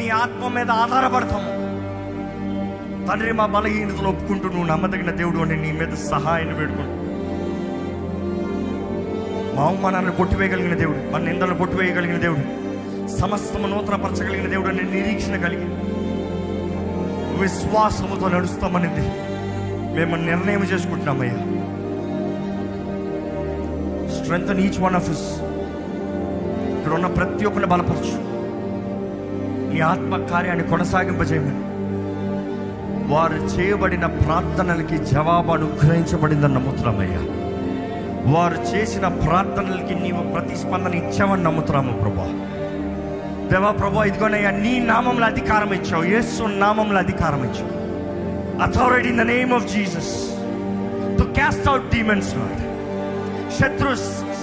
నీ 0.05 0.11
ఆత్మ 0.11 0.47
మీద 0.47 0.71
ఆధారపడతాము. 0.71 1.49
తండ్రి 3.07 3.33
మా 3.33 3.45
బలహీనతలు 3.45 4.07
ఒప్పుకుంటూ 4.07 4.49
నువ్వు 4.49 4.63
నమ్మదగిన 4.63 5.11
దేవుడు 5.11 5.37
అని 5.37 5.61
నీ 5.61 5.71
మీద 5.71 5.93
సహాయాన్ని 5.93 6.55
వేడుకుంటు. 6.55 7.05
మా 9.55 9.63
అవమానాన్ని 9.63 10.11
కొట్టివేయగలిగిన 10.11 10.73
దేవుడు 10.73 11.11
మన 11.11 11.21
నిందలను 11.21 11.57
కొట్టివేయగలిగిన 11.57 12.17
దేవుడు 12.17 12.41
సమస్తము 13.17 13.67
నూతనపరచగలిగిన 13.67 14.49
దేవుడు 14.49 14.67
అని 14.67 14.83
నిరీక్షణ 14.83 15.35
కలిగి 15.35 15.65
విశ్వాసముతో 17.41 18.29
నడుస్తామనింది. 18.29 19.09
మేము 19.99 20.15
నిర్ణయం 20.15 20.63
చేసుకుంటున్నామయ్యా. 20.63 21.35
స్ట్రెంగ్ 24.19 24.59
ఈచ్ 24.59 24.81
వన్ 24.81 24.95
ఆఫ్ 24.95 25.09
ఇస్ 25.09 25.41
ఇక్కడ 26.77 26.93
ఉన్న 26.93 27.07
ప్రతి 27.07 27.45
ఒక్కరిని 27.45 27.71
బలపరచు. 27.71 28.34
నీ 29.73 29.79
ఆత్మ 29.79 30.25
కార్యాన్ని 30.25 30.67
కొనసాగింపజేయమని 30.67 31.75
వారు 33.13 33.33
చేయబడిన 33.33 34.05
ప్రార్థనలకి 34.05 34.97
జవాబు 34.97 35.51
అనుగ్రహించబడిందని 35.51 36.53
నమ్ముతున్నామయ్యా. 36.53 37.19
వారు 38.31 38.75
చేసిన 38.75 39.07
ప్రార్థనలకి 39.07 39.95
నీవు 39.95 40.31
ప్రతిస్పందన 40.31 40.93
ఇచ్చావని 40.93 41.43
నమ్ముతున్నాము 41.43 41.97
ప్రభా. 41.97 42.27
దేవా 43.51 43.71
ప్రభా 43.71 44.03
ఇదిగోనయ్యా 44.03 44.51
నీ 44.51 44.79
నామంలో 44.79 45.25
అధికారం 45.25 45.73
ఇచ్చావు. 45.73 46.03
యేసు 46.03 46.43
నామంలో 46.43 46.97
అధికారం 46.97 47.43
ఇచ్చావు. 47.43 47.75
Authority 48.61 49.09
in 49.09 49.17
the 49.17 49.21
name 49.21 49.53
of 49.53 49.73
Jesus 49.73 50.13
to 51.19 51.23
cast 51.23 51.67
out 51.69 51.95
demons 51.95 52.35
Lord 52.35 52.61
శత్రు 53.59 53.95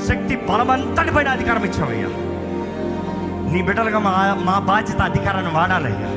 శక్తి 0.08 0.36
బలమంతటి 0.36 1.14
పైన 1.14 1.28
అధికారం 1.28 1.64
ఇచ్చావయ్యా. 1.64 2.31
నీ 3.52 3.60
బిడ్డలుగా 3.68 4.00
మా 4.08 4.12
మా 4.48 4.58
బాధ్యత 4.70 5.00
అధికారాన్ని 5.10 5.52
వాడాలయ్యా. 5.56 6.10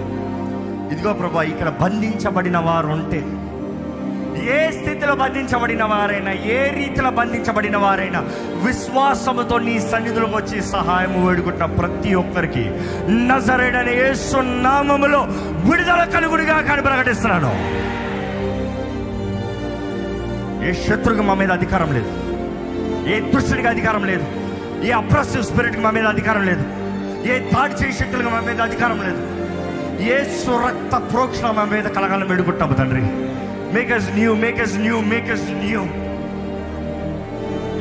ఇదిగో 0.94 1.12
ప్రభా 1.22 1.44
ఇక్కడ 1.54 1.70
బంధించబడిన 1.82 2.58
వారు 2.68 2.90
ఉంటే 2.98 3.20
ఏ 4.56 4.58
స్థితిలో 4.78 5.14
బంధించబడిన 5.22 5.84
వారైనా 5.92 6.32
ఏ 6.56 6.58
రీతిలో 6.78 7.10
బంధించబడిన 7.20 7.78
వారైనా 7.84 8.20
విశ్వాసముతో 8.66 9.56
నీ 9.68 9.76
సన్నిధిలోకి 9.92 10.36
వచ్చి 10.38 10.58
సహాయం 10.74 11.14
వేడుకుంటున్న 11.26 11.68
ప్రతి 11.80 12.12
ఒక్కరికి 12.22 12.66
నజరేడని 13.30 13.94
యేసు 14.02 14.38
నామములో 14.68 15.22
విడుదల 15.70 16.04
కలుగుడిగా 16.16 16.58
కానీ 16.70 16.84
ప్రకటిస్తున్నాను. 16.90 17.52
ఏ 20.68 20.74
శత్రుకి 20.86 21.26
మా 21.30 21.34
మీద 21.42 21.52
అధికారం 21.60 21.92
లేదు. 21.98 22.12
ఏ 23.14 23.18
దుష్టుడికి 23.34 23.72
అధికారం 23.74 24.06
లేదు. 24.12 24.26
ఏ 24.88 24.92
అప్రసివ్ 25.02 25.48
స్పిరిట్కి 25.52 25.84
మా 25.88 25.92
మీద 25.98 26.08
అధికారం 26.16 26.46
లేదు. 26.52 26.66
ఏ 27.32 27.36
దాడి 27.54 27.74
చేసే 27.74 27.94
శక్తులుగా 28.00 28.30
మా 28.30 28.40
మీద 28.48 28.60
అధికారం 28.62 29.00
లేదు. 29.08 29.22
ఏ 30.14 30.18
సురక్త 30.42 30.96
ప్రోక్షణ 31.12 31.48
మా 31.58 31.64
మీద 31.74 31.88
కలగాలని 31.96 32.30
వేడుకుంటాము 32.32 32.74
తండ్రి. 32.80 33.04
Make 33.76 33.92
us 33.92 34.10
new 34.18 34.32
make 34.44 34.60
us 34.66 34.76
new 34.86 34.98
make 35.12 35.30
us 35.36 35.48
new 35.64 35.82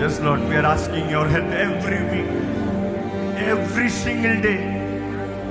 just 0.01 0.25
Lord 0.27 0.45
we are 0.51 0.67
asking 0.67 1.11
your 1.15 1.31
help 1.35 1.53
every 1.67 2.01
week 2.13 2.33
every 3.55 3.89
single 4.05 4.37
day 4.47 4.55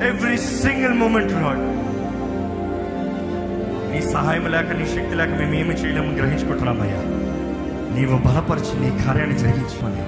every 0.09 0.37
single 0.37 0.95
moment 1.03 1.33
Lord 1.43 1.63
నీ 3.91 4.01
సహాయం 4.13 4.45
లేక 4.55 4.71
నీ 4.79 4.85
శక్తి 4.95 5.15
లేక 5.19 5.31
మేము 5.41 5.55
ఏమి 5.61 5.73
చేయలేము 5.73 6.11
గ్రహించుకుంటున్నామయ్యా 6.19 7.01
నీవు 7.95 8.17
బలపరిచి 8.25 8.75
నీ 8.83 8.89
కార్యాన్ని 9.03 9.37
జరిగించమని 9.43 10.03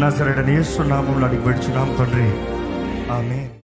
నా 0.00 0.08
సరైన 0.10 0.40
నేస్తున్నాము 0.48 1.24
అడిగి 1.26 1.42
పెడుచున్నాం 1.42 1.88
తండ్రి. 1.98 2.28
Amen. 3.08 3.48